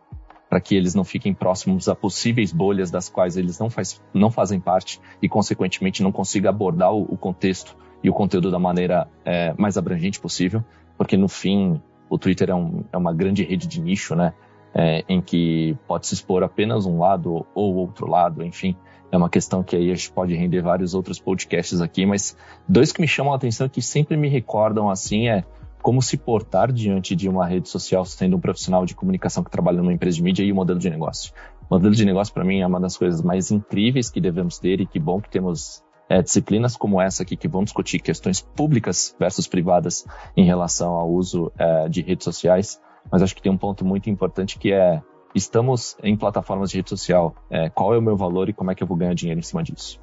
para 0.48 0.60
que 0.60 0.76
eles 0.76 0.94
não 0.94 1.02
fiquem 1.04 1.34
próximos 1.34 1.88
a 1.88 1.94
possíveis 1.94 2.52
bolhas 2.52 2.90
das 2.90 3.08
quais 3.08 3.36
eles 3.36 3.58
não, 3.58 3.70
faz, 3.70 4.00
não 4.12 4.30
fazem 4.30 4.60
parte 4.60 5.00
e, 5.20 5.28
consequentemente, 5.28 6.02
não 6.02 6.12
consigam 6.12 6.50
abordar 6.50 6.92
o, 6.92 7.02
o 7.02 7.16
contexto 7.16 7.74
e 8.04 8.10
o 8.10 8.12
conteúdo 8.12 8.50
da 8.50 8.58
maneira 8.58 9.08
é, 9.24 9.54
mais 9.56 9.78
abrangente 9.78 10.20
possível, 10.20 10.62
porque 10.98 11.16
no 11.16 11.26
fim 11.26 11.80
o 12.10 12.18
Twitter 12.18 12.50
é, 12.50 12.54
um, 12.54 12.84
é 12.92 12.98
uma 12.98 13.14
grande 13.14 13.42
rede 13.42 13.66
de 13.66 13.80
nicho, 13.80 14.14
né? 14.14 14.34
É, 14.74 15.04
em 15.08 15.22
que 15.22 15.76
pode 15.86 16.06
se 16.06 16.14
expor 16.14 16.42
apenas 16.42 16.84
um 16.84 16.98
lado 16.98 17.46
ou 17.54 17.74
outro 17.76 18.06
lado, 18.06 18.44
enfim. 18.44 18.76
É 19.10 19.16
uma 19.16 19.30
questão 19.30 19.62
que 19.62 19.76
aí 19.76 19.90
a 19.90 19.94
gente 19.94 20.10
pode 20.10 20.34
render 20.34 20.60
vários 20.60 20.94
outros 20.94 21.18
podcasts 21.18 21.80
aqui, 21.80 22.04
mas 22.04 22.36
dois 22.68 22.92
que 22.92 23.00
me 23.00 23.08
chamam 23.08 23.32
a 23.32 23.36
atenção 23.36 23.68
que 23.68 23.80
sempre 23.80 24.16
me 24.16 24.28
recordam 24.28 24.90
assim 24.90 25.28
é 25.28 25.44
como 25.80 26.02
se 26.02 26.16
portar 26.16 26.72
diante 26.72 27.14
de 27.14 27.28
uma 27.28 27.46
rede 27.46 27.68
social 27.68 28.04
sendo 28.04 28.36
um 28.36 28.40
profissional 28.40 28.84
de 28.84 28.94
comunicação 28.94 29.44
que 29.44 29.50
trabalha 29.50 29.78
numa 29.78 29.92
empresa 29.92 30.16
de 30.16 30.22
mídia 30.22 30.42
e 30.42 30.50
o 30.50 30.54
modelo 30.54 30.78
de 30.78 30.90
negócio. 30.90 31.32
O 31.70 31.74
modelo 31.74 31.94
de 31.94 32.04
negócio, 32.04 32.34
para 32.34 32.44
mim, 32.44 32.60
é 32.60 32.66
uma 32.66 32.80
das 32.80 32.96
coisas 32.96 33.22
mais 33.22 33.50
incríveis 33.50 34.10
que 34.10 34.20
devemos 34.20 34.58
ter 34.58 34.80
e 34.80 34.86
que 34.86 34.98
bom 34.98 35.20
que 35.20 35.30
temos 35.30 35.84
é, 36.08 36.22
disciplinas 36.22 36.76
como 36.76 37.00
essa 37.00 37.22
aqui 37.22 37.36
que 37.36 37.48
vão 37.48 37.64
discutir 37.64 37.98
questões 37.98 38.40
públicas 38.40 39.14
versus 39.18 39.46
privadas 39.46 40.04
em 40.36 40.44
relação 40.44 40.92
ao 40.94 41.10
uso 41.10 41.52
é, 41.58 41.88
de 41.88 42.02
redes 42.02 42.24
sociais, 42.24 42.80
mas 43.10 43.22
acho 43.22 43.34
que 43.34 43.42
tem 43.42 43.52
um 43.52 43.58
ponto 43.58 43.84
muito 43.84 44.08
importante 44.10 44.58
que 44.58 44.72
é 44.72 45.02
estamos 45.34 45.96
em 46.02 46.16
plataformas 46.16 46.70
de 46.70 46.76
rede 46.76 46.90
social, 46.90 47.34
é, 47.50 47.68
qual 47.68 47.92
é 47.92 47.98
o 47.98 48.02
meu 48.02 48.16
valor 48.16 48.48
e 48.48 48.52
como 48.52 48.70
é 48.70 48.74
que 48.74 48.82
eu 48.82 48.86
vou 48.86 48.96
ganhar 48.96 49.14
dinheiro 49.14 49.40
em 49.40 49.42
cima 49.42 49.62
disso? 49.62 50.00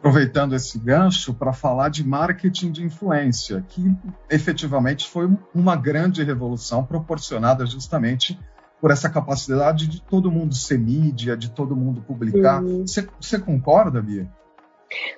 Aproveitando 0.00 0.56
esse 0.56 0.80
gancho 0.80 1.32
para 1.32 1.52
falar 1.52 1.88
de 1.88 2.04
marketing 2.04 2.72
de 2.72 2.82
influência, 2.82 3.64
que 3.68 3.94
efetivamente 4.28 5.08
foi 5.08 5.30
uma 5.54 5.76
grande 5.76 6.24
revolução 6.24 6.84
proporcionada 6.84 7.64
justamente 7.64 8.36
por 8.82 8.90
essa 8.90 9.08
capacidade 9.08 9.86
de 9.86 10.02
todo 10.02 10.28
mundo 10.28 10.56
ser 10.56 10.76
mídia, 10.76 11.36
de 11.36 11.48
todo 11.52 11.76
mundo 11.76 12.02
publicar. 12.02 12.60
Uhum. 12.60 12.84
Você 12.84 13.36
uhum. 13.36 13.40
concorda, 13.40 14.02
Bia? 14.02 14.28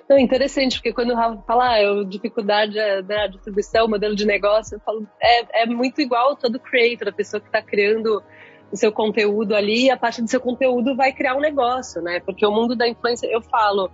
Não, 0.07 0.19
interessante, 0.19 0.75
porque 0.75 0.93
quando 0.93 1.09
o 1.09 1.15
Rafa 1.15 1.41
fala 1.47 1.71
ah, 1.71 1.81
eu, 1.81 2.05
dificuldade 2.05 2.75
da 3.01 3.25
distribuição, 3.25 3.87
modelo 3.87 4.15
de 4.15 4.23
negócio, 4.23 4.75
eu 4.75 4.79
falo, 4.81 5.07
é, 5.19 5.63
é 5.63 5.65
muito 5.65 5.99
igual 5.99 6.35
todo 6.35 6.59
creator, 6.59 7.07
a 7.07 7.11
pessoa 7.11 7.41
que 7.41 7.47
está 7.47 7.59
criando 7.59 8.21
o 8.71 8.77
seu 8.77 8.91
conteúdo 8.91 9.55
ali, 9.55 9.85
e 9.85 9.89
a 9.89 9.97
partir 9.97 10.21
do 10.21 10.29
seu 10.29 10.39
conteúdo 10.39 10.95
vai 10.95 11.11
criar 11.11 11.35
um 11.35 11.41
negócio, 11.41 12.03
né? 12.03 12.19
Porque 12.19 12.45
o 12.45 12.51
mundo 12.51 12.75
da 12.75 12.87
influência, 12.87 13.25
eu 13.25 13.41
falo, 13.41 13.89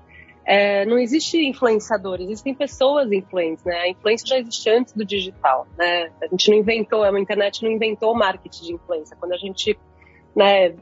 é, 0.45 0.85
não 0.85 0.97
existe 0.97 1.37
influenciador, 1.37 2.19
existem 2.19 2.53
pessoas 2.53 3.11
influentes, 3.11 3.63
né? 3.63 3.75
A 3.75 3.89
influência 3.89 4.27
já 4.27 4.39
existe 4.39 4.69
antes 4.69 4.93
do 4.93 5.05
digital, 5.05 5.67
né? 5.77 6.11
A 6.21 6.27
gente 6.27 6.49
não 6.49 6.57
inventou, 6.57 7.03
a 7.03 7.19
internet 7.19 7.63
não 7.63 7.71
inventou 7.71 8.11
o 8.11 8.17
marketing 8.17 8.65
de 8.65 8.73
influência. 8.73 9.15
Quando 9.19 9.33
a 9.33 9.37
gente, 9.37 9.77
né, 10.35 10.75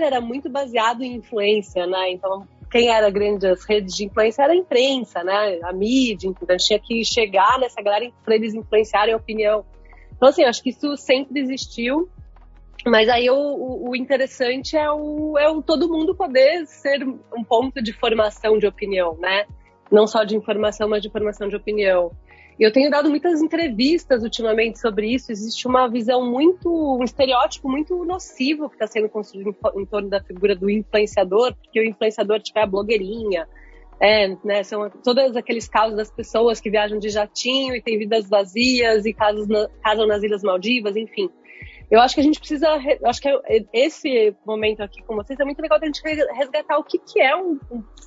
era 0.00 0.20
muito 0.20 0.48
baseado 0.48 1.02
em 1.02 1.16
influência, 1.16 1.86
né? 1.86 2.12
Então, 2.12 2.46
quem 2.70 2.88
era 2.88 3.10
grandes 3.10 3.64
redes 3.64 3.94
de 3.94 4.06
influência 4.06 4.42
era 4.42 4.52
a 4.52 4.56
imprensa, 4.56 5.22
né? 5.22 5.58
A 5.64 5.72
mídia, 5.72 6.28
então 6.28 6.56
tinha 6.56 6.78
que 6.78 7.04
chegar 7.04 7.58
nessa 7.58 7.82
galera 7.82 8.10
para 8.24 8.34
eles 8.34 8.54
influenciarem 8.54 9.12
a 9.12 9.16
opinião. 9.16 9.64
Então, 10.16 10.28
assim, 10.28 10.44
acho 10.44 10.62
que 10.62 10.70
isso 10.70 10.96
sempre 10.96 11.40
existiu 11.40 12.08
Mas 12.86 13.08
aí 13.08 13.28
o, 13.28 13.88
o, 13.88 13.96
interessante 13.96 14.76
é 14.76 14.90
o, 14.90 15.36
é 15.38 15.48
o 15.48 15.62
todo 15.62 15.88
mundo 15.88 16.14
poder 16.14 16.66
ser 16.66 17.02
um 17.04 17.44
ponto 17.44 17.82
de 17.82 17.92
formação 17.92 18.58
de 18.58 18.66
opinião, 18.66 19.16
né? 19.18 19.46
Não 19.90 20.06
só 20.06 20.24
de 20.24 20.36
informação, 20.36 20.88
mas 20.88 21.02
de 21.02 21.10
formação 21.10 21.48
de 21.48 21.56
opinião. 21.56 22.12
E 22.58 22.64
eu 22.64 22.72
tenho 22.72 22.90
dado 22.90 23.08
muitas 23.08 23.40
entrevistas 23.40 24.22
ultimamente 24.24 24.80
sobre 24.80 25.14
isso. 25.14 25.30
Existe 25.30 25.66
uma 25.68 25.88
visão 25.88 26.28
muito, 26.28 26.68
um 26.68 27.04
estereótipo 27.04 27.68
muito 27.68 28.04
nocivo 28.04 28.68
que 28.68 28.74
está 28.74 28.86
sendo 28.86 29.08
construído 29.08 29.50
em, 29.50 29.80
em, 29.80 29.86
torno 29.86 30.08
da 30.08 30.20
figura 30.20 30.56
do 30.56 30.68
influenciador, 30.68 31.54
porque 31.54 31.80
o 31.80 31.84
influenciador 31.84 32.40
tiver 32.40 32.62
a 32.62 32.66
blogueirinha. 32.66 33.46
É, 34.00 34.28
né, 34.44 34.62
são 34.62 34.88
todos 35.02 35.36
aqueles 35.36 35.68
casos 35.68 35.96
das 35.96 36.08
pessoas 36.08 36.60
que 36.60 36.70
viajam 36.70 37.00
de 37.00 37.08
jatinho 37.08 37.74
e 37.74 37.82
têm 37.82 37.98
vidas 37.98 38.28
vazias 38.28 39.04
e 39.04 39.12
casam, 39.12 39.44
na, 39.46 39.68
casam 39.82 40.06
nas 40.06 40.22
Ilhas 40.22 40.42
Maldivas, 40.42 40.96
enfim. 40.96 41.28
Eu 41.90 42.00
acho 42.00 42.14
que 42.14 42.20
a 42.20 42.24
gente 42.24 42.38
precisa, 42.38 42.68
acho 43.04 43.20
que 43.20 43.42
esse 43.72 44.34
momento 44.44 44.82
aqui 44.82 45.02
com 45.02 45.14
vocês 45.16 45.40
é 45.40 45.44
muito 45.44 45.60
legal 45.60 45.78
a 45.80 45.86
gente 45.86 46.02
resgatar 46.02 46.76
o 46.76 46.84
que, 46.84 46.98
que 46.98 47.20
é 47.20 47.34
um, 47.34 47.58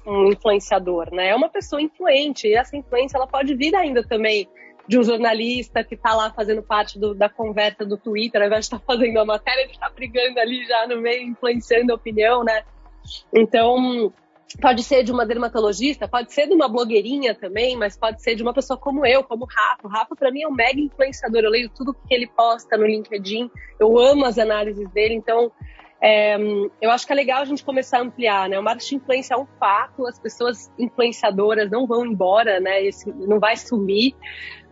um, 0.05 0.31
influenciador, 0.31 1.11
né? 1.11 1.29
É 1.29 1.35
uma 1.35 1.49
pessoa 1.49 1.81
influente 1.81 2.47
e 2.47 2.53
essa 2.53 2.77
influência 2.77 3.17
ela 3.17 3.25
pode 3.25 3.55
vir 3.55 3.75
ainda 3.75 4.03
também 4.03 4.47
de 4.87 4.99
um 4.99 5.03
jornalista 5.03 5.83
que 5.83 5.95
está 5.95 6.13
lá 6.13 6.31
fazendo 6.31 6.61
parte 6.61 6.99
do, 6.99 7.15
da 7.15 7.27
conversa 7.29 7.83
do 7.83 7.97
Twitter, 7.97 8.41
ao 8.41 8.47
invés 8.47 8.67
de 8.67 8.75
estar 8.75 8.79
tá 8.79 8.85
fazendo 8.85 9.17
a 9.19 9.25
matéria, 9.25 9.61
ele 9.61 9.71
está 9.71 9.89
brigando 9.89 10.39
ali 10.39 10.65
já 10.65 10.85
no 10.87 11.01
meio, 11.01 11.23
influenciando 11.23 11.91
a 11.91 11.95
opinião, 11.95 12.43
né? 12.43 12.63
Então, 13.33 14.13
Pode 14.59 14.83
ser 14.83 15.03
de 15.03 15.11
uma 15.11 15.25
dermatologista, 15.25 16.07
pode 16.07 16.33
ser 16.33 16.47
de 16.47 16.53
uma 16.53 16.67
blogueirinha 16.67 17.35
também, 17.35 17.77
mas 17.77 17.95
pode 17.95 18.21
ser 18.21 18.35
de 18.35 18.43
uma 18.43 18.53
pessoa 18.53 18.77
como 18.77 19.05
eu, 19.05 19.23
como 19.23 19.45
o 19.45 19.47
Rafa. 19.47 19.87
O 19.87 19.89
Rafa, 19.89 20.15
para 20.15 20.31
mim, 20.31 20.41
é 20.43 20.47
um 20.47 20.53
mega 20.53 20.79
influenciador. 20.79 21.41
Eu 21.43 21.49
leio 21.49 21.69
tudo 21.69 21.93
que 21.93 22.13
ele 22.13 22.27
posta 22.27 22.77
no 22.77 22.85
LinkedIn, 22.85 23.49
eu 23.79 23.97
amo 23.97 24.25
as 24.25 24.37
análises 24.37 24.89
dele, 24.91 25.13
então 25.13 25.51
é, 26.03 26.35
eu 26.81 26.89
acho 26.89 27.05
que 27.05 27.13
é 27.13 27.15
legal 27.15 27.43
a 27.43 27.45
gente 27.45 27.63
começar 27.63 27.99
a 27.99 28.01
ampliar, 28.01 28.49
né? 28.49 28.59
O 28.59 28.63
marketing 28.63 28.95
influência 28.95 29.35
é 29.35 29.37
um 29.37 29.45
fato, 29.59 30.07
as 30.07 30.17
pessoas 30.17 30.71
influenciadoras 30.79 31.69
não 31.69 31.85
vão 31.85 32.03
embora, 32.03 32.59
né? 32.59 32.83
Esse, 32.83 33.11
não 33.11 33.39
vai 33.39 33.55
sumir, 33.55 34.15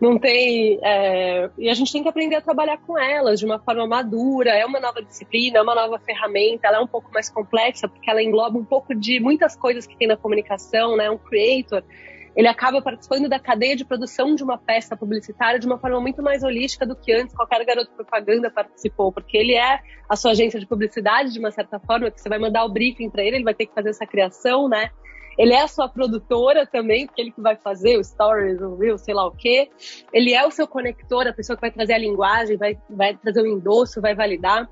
não 0.00 0.18
tem. 0.18 0.80
É, 0.82 1.48
e 1.56 1.70
a 1.70 1.74
gente 1.74 1.92
tem 1.92 2.02
que 2.02 2.08
aprender 2.08 2.34
a 2.34 2.40
trabalhar 2.40 2.78
com 2.78 2.98
elas 2.98 3.38
de 3.38 3.46
uma 3.46 3.60
forma 3.60 3.86
madura. 3.86 4.50
É 4.50 4.66
uma 4.66 4.80
nova 4.80 5.00
disciplina, 5.00 5.58
é 5.58 5.62
uma 5.62 5.74
nova 5.74 6.00
ferramenta, 6.00 6.66
ela 6.66 6.78
é 6.78 6.80
um 6.80 6.88
pouco 6.88 7.12
mais 7.12 7.30
complexa, 7.30 7.88
porque 7.88 8.10
ela 8.10 8.20
engloba 8.20 8.58
um 8.58 8.64
pouco 8.64 8.92
de 8.92 9.20
muitas 9.20 9.54
coisas 9.54 9.86
que 9.86 9.96
tem 9.96 10.08
na 10.08 10.16
comunicação, 10.16 10.96
né? 10.96 11.08
Um 11.08 11.18
creator 11.18 11.84
ele 12.36 12.48
acaba 12.48 12.80
participando 12.80 13.28
da 13.28 13.38
cadeia 13.38 13.74
de 13.74 13.84
produção 13.84 14.34
de 14.34 14.42
uma 14.42 14.56
peça 14.56 14.96
publicitária 14.96 15.58
de 15.58 15.66
uma 15.66 15.78
forma 15.78 16.00
muito 16.00 16.22
mais 16.22 16.42
holística 16.42 16.86
do 16.86 16.94
que 16.94 17.12
antes 17.12 17.34
qualquer 17.34 17.64
garoto 17.64 17.90
propaganda 17.92 18.50
participou, 18.50 19.12
porque 19.12 19.36
ele 19.36 19.54
é 19.54 19.80
a 20.08 20.16
sua 20.16 20.30
agência 20.30 20.60
de 20.60 20.66
publicidade 20.66 21.32
de 21.32 21.38
uma 21.38 21.50
certa 21.50 21.78
forma, 21.80 22.10
que 22.10 22.20
você 22.20 22.28
vai 22.28 22.38
mandar 22.38 22.64
o 22.64 22.68
briefing 22.68 23.10
para 23.10 23.22
ele, 23.22 23.36
ele 23.36 23.44
vai 23.44 23.54
ter 23.54 23.66
que 23.66 23.74
fazer 23.74 23.90
essa 23.90 24.06
criação, 24.06 24.68
né? 24.68 24.90
Ele 25.38 25.54
é 25.54 25.62
a 25.62 25.68
sua 25.68 25.88
produtora 25.88 26.66
também, 26.66 27.06
porque 27.06 27.20
ele 27.20 27.30
que 27.30 27.40
vai 27.40 27.56
fazer 27.56 27.96
o 27.96 28.04
stories, 28.04 28.60
o 28.60 28.76
reel, 28.76 28.98
sei 28.98 29.14
lá 29.14 29.26
o 29.26 29.30
quê. 29.30 29.70
Ele 30.12 30.34
é 30.34 30.46
o 30.46 30.50
seu 30.50 30.68
conector, 30.68 31.26
a 31.26 31.32
pessoa 31.32 31.56
que 31.56 31.62
vai 31.62 31.70
trazer 31.70 31.94
a 31.94 31.98
linguagem, 31.98 32.56
vai, 32.56 32.78
vai 32.90 33.16
trazer 33.16 33.40
o 33.40 33.46
endosso, 33.46 34.02
vai 34.02 34.14
validar. 34.14 34.68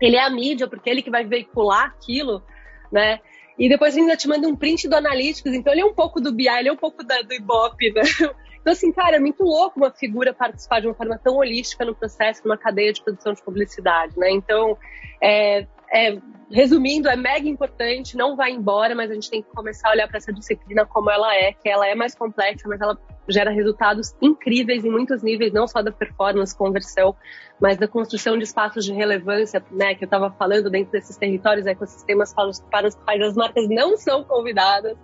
Ele 0.00 0.16
é 0.16 0.24
a 0.24 0.30
mídia, 0.30 0.66
porque 0.66 0.90
é 0.90 0.92
ele 0.92 1.02
que 1.02 1.10
vai 1.10 1.24
veicular 1.24 1.84
aquilo, 1.84 2.42
né? 2.90 3.20
E 3.60 3.68
depois 3.68 3.94
ainda 3.94 4.16
te 4.16 4.26
manda 4.26 4.48
um 4.48 4.56
print 4.56 4.88
do 4.88 4.96
Analytics, 4.96 5.52
então 5.52 5.70
ele 5.70 5.82
é 5.82 5.84
um 5.84 5.92
pouco 5.92 6.18
do 6.18 6.32
BI, 6.32 6.48
ele 6.48 6.70
é 6.70 6.72
um 6.72 6.78
pouco 6.78 7.04
da, 7.04 7.20
do 7.20 7.34
Ibope, 7.34 7.92
né? 7.92 8.00
Então, 8.60 8.74
assim, 8.74 8.92
cara, 8.92 9.16
é 9.16 9.18
muito 9.18 9.42
louco 9.42 9.80
uma 9.80 9.90
figura 9.90 10.34
participar 10.34 10.80
de 10.80 10.86
uma 10.86 10.92
forma 10.92 11.18
tão 11.18 11.36
holística 11.36 11.82
no 11.82 11.94
processo, 11.94 12.42
numa 12.44 12.58
cadeia 12.58 12.92
de 12.92 13.02
produção 13.02 13.32
de 13.32 13.42
publicidade, 13.42 14.12
né? 14.18 14.30
Então, 14.30 14.76
é, 15.18 15.66
é, 15.90 16.18
resumindo, 16.50 17.08
é 17.08 17.16
mega 17.16 17.48
importante, 17.48 18.18
não 18.18 18.36
vai 18.36 18.50
embora, 18.50 18.94
mas 18.94 19.10
a 19.10 19.14
gente 19.14 19.30
tem 19.30 19.42
que 19.42 19.48
começar 19.48 19.88
a 19.88 19.92
olhar 19.92 20.08
para 20.08 20.18
essa 20.18 20.30
disciplina 20.30 20.84
como 20.84 21.10
ela 21.10 21.34
é, 21.34 21.54
que 21.54 21.70
ela 21.70 21.88
é 21.88 21.94
mais 21.94 22.14
complexa, 22.14 22.68
mas 22.68 22.82
ela 22.82 22.98
gera 23.30 23.50
resultados 23.50 24.14
incríveis 24.20 24.84
em 24.84 24.90
muitos 24.90 25.22
níveis, 25.22 25.52
não 25.52 25.66
só 25.66 25.82
da 25.82 25.92
performance, 25.92 26.56
conversão, 26.56 27.14
mas 27.60 27.76
da 27.76 27.86
construção 27.86 28.36
de 28.36 28.44
espaços 28.44 28.84
de 28.84 28.92
relevância, 28.92 29.62
né, 29.70 29.94
que 29.94 30.04
eu 30.04 30.06
estava 30.06 30.30
falando 30.30 30.70
dentro 30.70 30.92
desses 30.92 31.16
territórios, 31.16 31.66
ecossistemas 31.66 32.32
para 32.32 32.48
os, 32.48 32.60
para 32.60 32.88
os 32.88 32.94
quais 32.94 33.22
as 33.22 33.34
marcas 33.34 33.68
não 33.68 33.96
são 33.96 34.24
convidadas, 34.24 34.96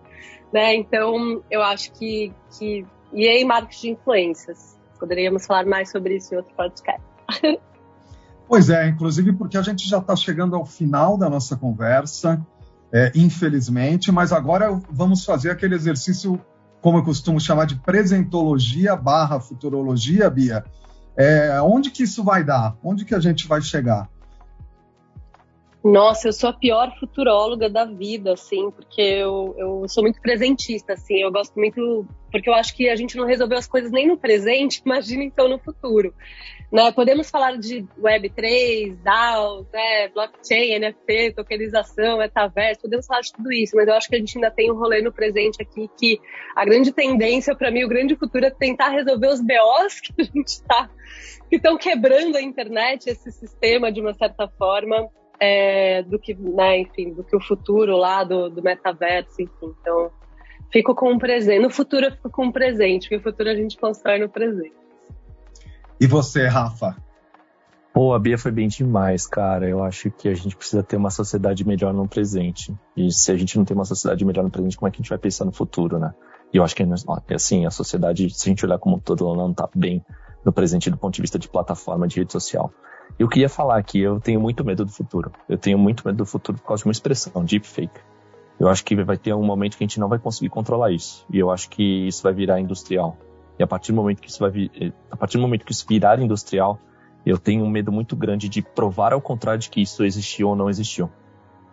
né? 0.53 0.75
Então, 0.75 1.43
eu 1.51 1.63
acho 1.63 1.93
que, 1.93 2.33
que 2.57 2.87
e 3.13 3.27
em 3.27 3.45
marketing 3.45 3.81
de 3.81 3.91
influências. 3.93 4.77
Poderíamos 4.99 5.47
falar 5.47 5.67
mais 5.67 5.91
sobre 5.91 6.17
isso 6.17 6.35
em 6.35 6.39
outro 6.39 6.55
podcast. 6.55 7.03
Pois 8.49 8.71
é, 8.71 8.87
inclusive 8.87 9.33
porque 9.33 9.59
a 9.59 9.63
gente 9.63 9.89
já 9.89 9.99
está 9.99 10.15
chegando 10.15 10.55
ao 10.55 10.65
final 10.65 11.19
da 11.19 11.29
nossa 11.29 11.57
conversa, 11.57 12.41
é, 12.93 13.11
infelizmente, 13.13 14.13
mas 14.13 14.33
agora 14.33 14.81
vamos 14.89 15.25
fazer 15.25 15.51
aquele 15.51 15.75
exercício, 15.75 16.41
como 16.87 16.99
eu 16.99 17.03
costumo 17.03 17.41
chamar 17.41 17.65
de 17.65 17.75
presentologia 17.75 18.95
barra 18.95 19.41
futurologia, 19.41 20.31
Bia. 20.31 20.65
É, 21.17 21.61
onde 21.61 21.91
que 21.91 22.05
isso 22.05 22.23
vai 22.23 22.45
dar? 22.45 22.77
Onde 22.81 23.05
que 23.05 23.13
a 23.13 23.19
gente 23.19 23.49
vai 23.49 23.61
chegar? 23.61 24.09
Nossa, 25.85 26.29
eu 26.29 26.33
sou 26.33 26.51
a 26.51 26.53
pior 26.53 26.93
futuróloga 26.99 27.71
da 27.71 27.85
vida, 27.85 28.33
assim, 28.33 28.71
porque 28.73 29.01
eu, 29.01 29.55
eu 29.57 29.89
sou 29.89 30.03
muito 30.03 30.21
presentista, 30.21 30.95
assim, 30.95 31.23
eu 31.23 31.31
gosto 31.31 31.55
muito, 31.55 32.05
porque 32.33 32.51
eu 32.51 32.55
acho 32.55 32.75
que 32.75 32.89
a 32.89 32.97
gente 32.97 33.17
não 33.17 33.25
resolveu 33.25 33.57
as 33.57 33.69
coisas 33.69 33.93
nem 33.93 34.09
no 34.09 34.17
presente, 34.17 34.83
imagina 34.85 35.23
então 35.23 35.49
no 35.49 35.59
futuro. 35.59 36.13
Né? 36.73 36.91
Podemos 36.91 37.31
falar 37.31 37.57
de 37.57 37.87
Web3, 38.01 38.97
DAOs, 38.97 39.67
né? 39.73 40.09
blockchain, 40.09 40.81
NFT, 40.81 41.35
tokenização, 41.37 42.19
metaverso, 42.19 42.83
podemos 42.83 43.07
falar 43.07 43.21
de 43.21 43.33
tudo 43.33 43.53
isso, 43.53 43.77
mas 43.77 43.87
eu 43.87 43.95
acho 43.95 44.09
que 44.09 44.17
a 44.17 44.19
gente 44.19 44.37
ainda 44.37 44.51
tem 44.51 44.73
um 44.73 44.75
rolê 44.75 45.01
no 45.01 45.13
presente 45.13 45.63
aqui 45.63 45.89
que 45.97 46.21
a 46.57 46.65
grande 46.65 46.93
tendência, 46.93 47.55
para 47.55 47.71
mim, 47.71 47.85
o 47.85 47.89
grande 47.89 48.17
futuro 48.17 48.45
é 48.45 48.51
tentar 48.51 48.89
resolver 48.89 49.29
os 49.29 49.41
BOs 49.41 50.01
que 50.01 50.13
a 50.21 50.25
gente 50.25 50.49
está, 50.49 50.91
que 51.49 51.57
estão 51.57 51.79
quebrando 51.79 52.37
a 52.37 52.43
internet, 52.43 53.07
esse 53.07 53.31
sistema 53.31 53.93
de 53.93 54.01
uma 54.01 54.15
certa 54.15 54.49
forma 54.49 55.09
é, 55.41 56.03
do 56.03 56.19
que, 56.19 56.35
né, 56.35 56.81
enfim, 56.81 57.13
do 57.13 57.25
que 57.25 57.37
o 57.37 57.41
futuro 57.41 57.97
lá 57.97 58.25
do, 58.25 58.49
do 58.49 58.63
metaverso, 58.63 59.41
enfim. 59.41 59.75
Então, 59.81 60.11
fico 60.73 60.95
com 60.95 61.13
o 61.13 61.19
presente. 61.19 61.63
No 61.63 61.71
futuro 61.71 62.07
eu 62.07 62.13
fico 62.13 62.31
com 62.31 62.47
o 62.47 62.53
presente, 62.53 63.09
porque 63.09 63.17
o 63.17 63.23
futuro 63.23 63.51
a 63.51 63.55
gente 63.55 63.77
constrói 63.77 64.19
no 64.19 64.29
presente. 64.29 64.75
E 66.01 66.07
você, 66.07 66.47
Rafa? 66.47 66.97
Pô, 67.93 68.13
a 68.13 68.19
Bia 68.19 68.37
foi 68.37 68.53
bem 68.53 68.69
demais, 68.69 69.27
cara. 69.27 69.67
Eu 69.67 69.83
acho 69.83 70.11
que 70.11 70.29
a 70.29 70.35
gente 70.35 70.55
precisa 70.55 70.83
ter 70.83 70.97
uma 70.97 71.09
sociedade 71.09 71.67
melhor 71.67 71.95
no 71.95 72.07
presente. 72.07 72.75
E 72.95 73.11
se 73.11 73.33
a 73.33 73.37
gente 73.37 73.57
não 73.57 73.65
tem 73.65 73.75
uma 73.75 73.87
sociedade 73.87 74.23
melhor 74.23 74.45
no 74.45 74.51
presente, 74.51 74.77
como 74.77 74.87
é 74.87 74.91
que 74.91 74.97
a 74.97 75.01
gente 75.03 75.09
vai 75.09 75.19
pensar 75.19 75.47
no 75.47 75.53
futuro, 75.53 75.99
né? 75.99 76.13
E 76.53 76.59
eu 76.59 76.63
acho 76.63 76.77
que, 76.77 76.85
assim, 77.35 77.65
a 77.65 77.71
sociedade, 77.71 78.29
se 78.29 78.49
a 78.49 78.51
gente 78.51 78.65
olhar 78.67 78.79
como 78.79 78.97
um 78.97 78.99
todo, 78.99 79.25
ela 79.25 79.37
não 79.37 79.55
tá 79.55 79.67
bem 79.75 80.05
no 80.45 80.53
presente 80.53 80.91
do 80.91 80.99
ponto 80.99 81.15
de 81.15 81.23
vista 81.23 81.39
de 81.39 81.49
plataforma, 81.49 82.07
de 82.07 82.17
rede 82.17 82.33
social. 82.33 82.71
Eu 83.19 83.29
queria 83.29 83.49
falar 83.49 83.79
aqui, 83.79 84.01
eu 84.01 84.21
tenho 84.21 84.39
muito 84.39 84.65
medo 84.65 84.85
do 84.85 84.93
futuro. 84.93 85.33
Eu 85.49 85.57
tenho 85.57 85.79
muito 85.79 86.07
medo 86.07 86.19
do 86.19 86.27
futuro 86.27 86.59
por 86.59 86.67
causa 86.67 86.83
de 86.83 86.89
uma 86.89 86.93
expressão, 86.93 87.45
deepfake. 87.45 88.01
Eu 88.61 88.69
acho 88.69 88.85
que 88.85 88.95
vai 89.03 89.17
ter 89.17 89.35
um 89.35 89.45
momento 89.45 89.77
que 89.77 89.85
a 89.85 89.87
gente 89.87 89.99
não 89.99 90.09
vai 90.09 90.19
conseguir 90.19 90.51
controlar 90.51 90.91
isso. 90.91 91.27
E 91.31 91.39
eu 91.39 91.51
acho 91.51 91.69
que 91.71 92.07
isso 92.07 92.23
vai 92.23 92.35
virar 92.35 92.61
industrial. 92.61 93.17
E 93.59 93.63
a 93.63 93.67
partir 93.67 93.93
do 93.93 93.97
momento 93.97 94.21
que 94.21 94.29
isso 94.29 94.39
vai 94.39 94.51
vir, 94.51 94.71
eh, 94.79 94.93
a 95.11 95.17
partir 95.17 95.39
do 95.39 95.43
momento 95.43 95.65
que 95.65 95.73
isso 95.73 95.87
virar 95.89 96.21
industrial, 96.21 96.79
eu 97.25 97.39
tenho 97.39 97.65
um 97.65 97.71
medo 97.71 97.91
muito 97.91 98.15
grande 98.15 98.49
de 98.49 98.61
provar 98.61 99.13
ao 99.13 99.21
contrário 99.21 99.61
de 99.61 99.71
que 99.71 99.81
isso 99.81 100.05
existiu 100.05 100.51
ou 100.51 100.57
não 100.57 100.69
existiu. 100.69 101.11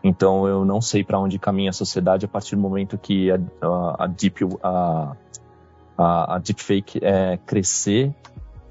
Então 0.04 0.48
eu 0.48 0.64
não 0.66 0.82
sei 0.82 1.04
para 1.04 1.20
onde 1.20 1.38
caminha 1.38 1.70
a 1.70 1.74
sociedade 1.74 2.26
a 2.26 2.28
partir 2.28 2.56
do 2.56 2.62
momento 2.62 2.98
que 2.98 3.32
a, 3.32 3.40
a, 3.62 4.04
a 4.06 4.08
deep 4.08 4.46
a, 4.62 5.16
a, 5.98 6.36
a 6.36 6.40
deepfake 6.40 7.00
é, 7.02 7.38
crescer 7.46 8.14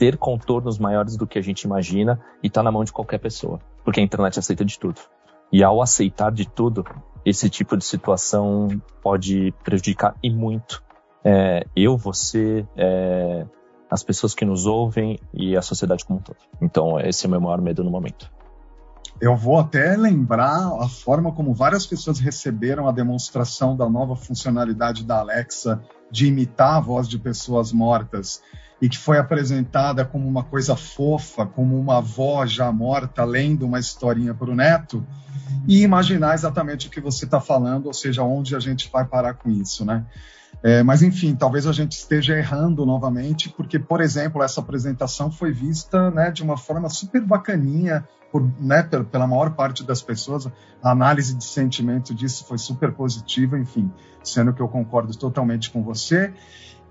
ter 0.03 0.17
contornos 0.17 0.81
maiores 0.81 1.17
do 1.17 1.29
que 1.29 1.38
a 1.38 1.43
gente 1.43 1.62
imagina 1.62 2.21
e 2.43 2.49
está 2.49 2.61
na 2.61 2.73
mão 2.73 2.83
de 2.83 2.93
qualquer 2.93 3.19
pessoa, 3.19 3.61
porque 3.85 4.01
a 4.01 4.03
internet 4.03 4.37
aceita 4.37 4.65
de 4.65 4.77
tudo. 4.77 5.01
E 5.53 5.62
ao 5.62 5.81
aceitar 5.81 6.33
de 6.33 6.45
tudo, 6.45 6.85
esse 7.25 7.49
tipo 7.49 7.77
de 7.77 7.85
situação 7.85 8.67
pode 9.01 9.55
prejudicar 9.62 10.17
e 10.21 10.29
muito 10.29 10.83
é, 11.25 11.65
eu, 11.77 11.97
você, 11.97 12.67
é, 12.77 13.47
as 13.88 14.03
pessoas 14.03 14.35
que 14.35 14.45
nos 14.45 14.67
ouvem 14.67 15.21
e 15.33 15.57
a 15.57 15.62
sociedade 15.62 16.05
como 16.05 16.19
um 16.19 16.23
todo. 16.23 16.38
Então, 16.61 16.99
esse 16.99 17.25
é 17.25 17.29
o 17.29 17.31
meu 17.31 17.41
maior 17.41 17.61
medo 17.61 17.85
no 17.85 17.91
momento. 17.91 18.29
Eu 19.21 19.37
vou 19.37 19.57
até 19.57 19.97
lembrar 19.97 20.67
a 20.81 20.88
forma 20.88 21.31
como 21.31 21.55
várias 21.55 21.87
pessoas 21.87 22.19
receberam 22.19 22.88
a 22.88 22.93
demonstração 22.93 23.77
da 23.77 23.88
nova 23.88 24.17
funcionalidade 24.17 25.05
da 25.05 25.21
Alexa 25.21 25.81
de 26.12 26.27
imitar 26.27 26.77
a 26.77 26.81
voz 26.81 27.09
de 27.09 27.18
pessoas 27.18 27.72
mortas 27.72 28.42
e 28.83 28.88
que 28.88 28.98
foi 28.98 29.16
apresentada 29.16 30.05
como 30.05 30.29
uma 30.29 30.44
coisa 30.44 30.77
fofa, 30.77 31.46
como 31.46 31.79
uma 31.79 31.98
avó 31.98 32.44
já 32.44 32.70
morta 32.70 33.25
lendo 33.25 33.64
uma 33.64 33.79
historinha 33.79 34.35
para 34.35 34.51
o 34.51 34.55
neto, 34.55 35.07
e 35.68 35.83
imaginar 35.83 36.35
exatamente 36.35 36.88
o 36.88 36.90
que 36.90 37.01
você 37.01 37.25
está 37.25 37.40
falando, 37.40 37.87
ou 37.87 37.94
seja, 37.94 38.22
onde 38.22 38.55
a 38.55 38.61
gente 38.61 38.90
vai 38.92 39.05
parar 39.05 39.35
com 39.35 39.48
isso, 39.51 39.85
né? 39.85 40.05
É, 40.62 40.83
mas, 40.83 41.03
enfim, 41.03 41.35
talvez 41.35 41.66
a 41.66 41.72
gente 41.72 41.92
esteja 41.92 42.38
errando 42.38 42.87
novamente, 42.87 43.48
porque, 43.48 43.81
por 43.81 44.01
exemplo, 44.01 44.42
essa 44.42 44.61
apresentação 44.61 45.31
foi 45.31 45.51
vista 45.51 46.11
né, 46.12 46.31
de 46.31 46.42
uma 46.42 46.57
forma 46.57 46.88
super 46.88 47.20
bacaninha 47.20 48.07
por, 48.31 48.48
né, 48.61 48.83
pela 48.83 49.27
maior 49.27 49.51
parte 49.51 49.83
das 49.83 50.01
pessoas. 50.01 50.48
A 50.81 50.92
análise 50.92 51.35
de 51.35 51.44
sentimento 51.44 52.14
disso 52.14 52.44
foi 52.46 52.59
super 52.59 52.92
positiva, 52.92 53.59
enfim, 53.59 53.90
sendo 54.22 54.53
que 54.55 54.62
eu 54.62 54.68
concordo 54.68 55.16
totalmente 55.18 55.68
com 55.68 55.83
você. 55.83 56.33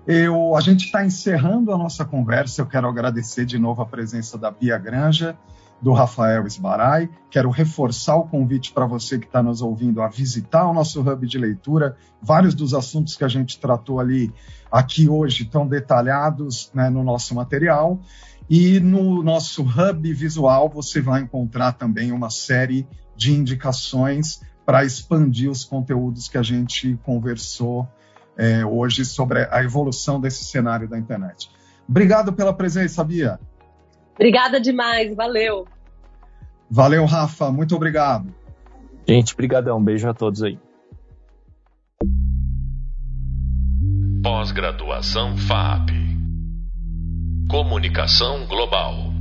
Eu, 0.06 0.54
a 0.54 0.60
gente 0.60 0.86
está 0.86 1.04
encerrando 1.04 1.72
a 1.72 1.78
nossa 1.78 2.04
conversa. 2.04 2.60
Eu 2.60 2.66
quero 2.66 2.88
agradecer 2.88 3.46
de 3.46 3.58
novo 3.58 3.80
a 3.80 3.86
presença 3.86 4.36
da 4.36 4.50
Bia 4.50 4.76
Granja, 4.76 5.38
do 5.82 5.92
Rafael 5.92 6.46
Esbarai. 6.46 7.10
Quero 7.28 7.50
reforçar 7.50 8.14
o 8.16 8.28
convite 8.28 8.72
para 8.72 8.86
você 8.86 9.18
que 9.18 9.26
está 9.26 9.42
nos 9.42 9.60
ouvindo 9.60 10.00
a 10.00 10.08
visitar 10.08 10.64
o 10.70 10.72
nosso 10.72 11.00
hub 11.00 11.26
de 11.26 11.36
leitura. 11.36 11.96
Vários 12.22 12.54
dos 12.54 12.72
assuntos 12.72 13.16
que 13.16 13.24
a 13.24 13.28
gente 13.28 13.58
tratou 13.58 13.98
ali 13.98 14.32
aqui 14.70 15.08
hoje 15.08 15.42
estão 15.42 15.66
detalhados 15.66 16.70
né, 16.72 16.88
no 16.88 17.02
nosso 17.02 17.34
material. 17.34 18.00
E 18.48 18.78
no 18.78 19.22
nosso 19.24 19.62
hub 19.62 20.12
visual 20.14 20.68
você 20.68 21.00
vai 21.00 21.22
encontrar 21.22 21.72
também 21.72 22.12
uma 22.12 22.30
série 22.30 22.86
de 23.16 23.32
indicações 23.32 24.40
para 24.64 24.84
expandir 24.84 25.50
os 25.50 25.64
conteúdos 25.64 26.28
que 26.28 26.38
a 26.38 26.42
gente 26.42 26.96
conversou 27.02 27.88
é, 28.36 28.64
hoje 28.64 29.04
sobre 29.04 29.48
a 29.50 29.64
evolução 29.64 30.20
desse 30.20 30.44
cenário 30.44 30.88
da 30.88 30.96
internet. 30.96 31.50
Obrigado 31.88 32.32
pela 32.32 32.54
presença, 32.54 33.02
Bia. 33.02 33.40
Obrigada 34.14 34.60
demais, 34.60 35.14
valeu. 35.14 35.66
Valeu, 36.70 37.04
Rafa, 37.04 37.50
muito 37.50 37.76
obrigado. 37.76 38.32
Gente, 39.06 39.36
brigadão, 39.36 39.82
beijo 39.82 40.08
a 40.08 40.14
todos 40.14 40.42
aí. 40.42 40.58
Pós-graduação 44.22 45.36
FAP. 45.36 45.90
Comunicação 47.48 48.46
Global. 48.46 49.11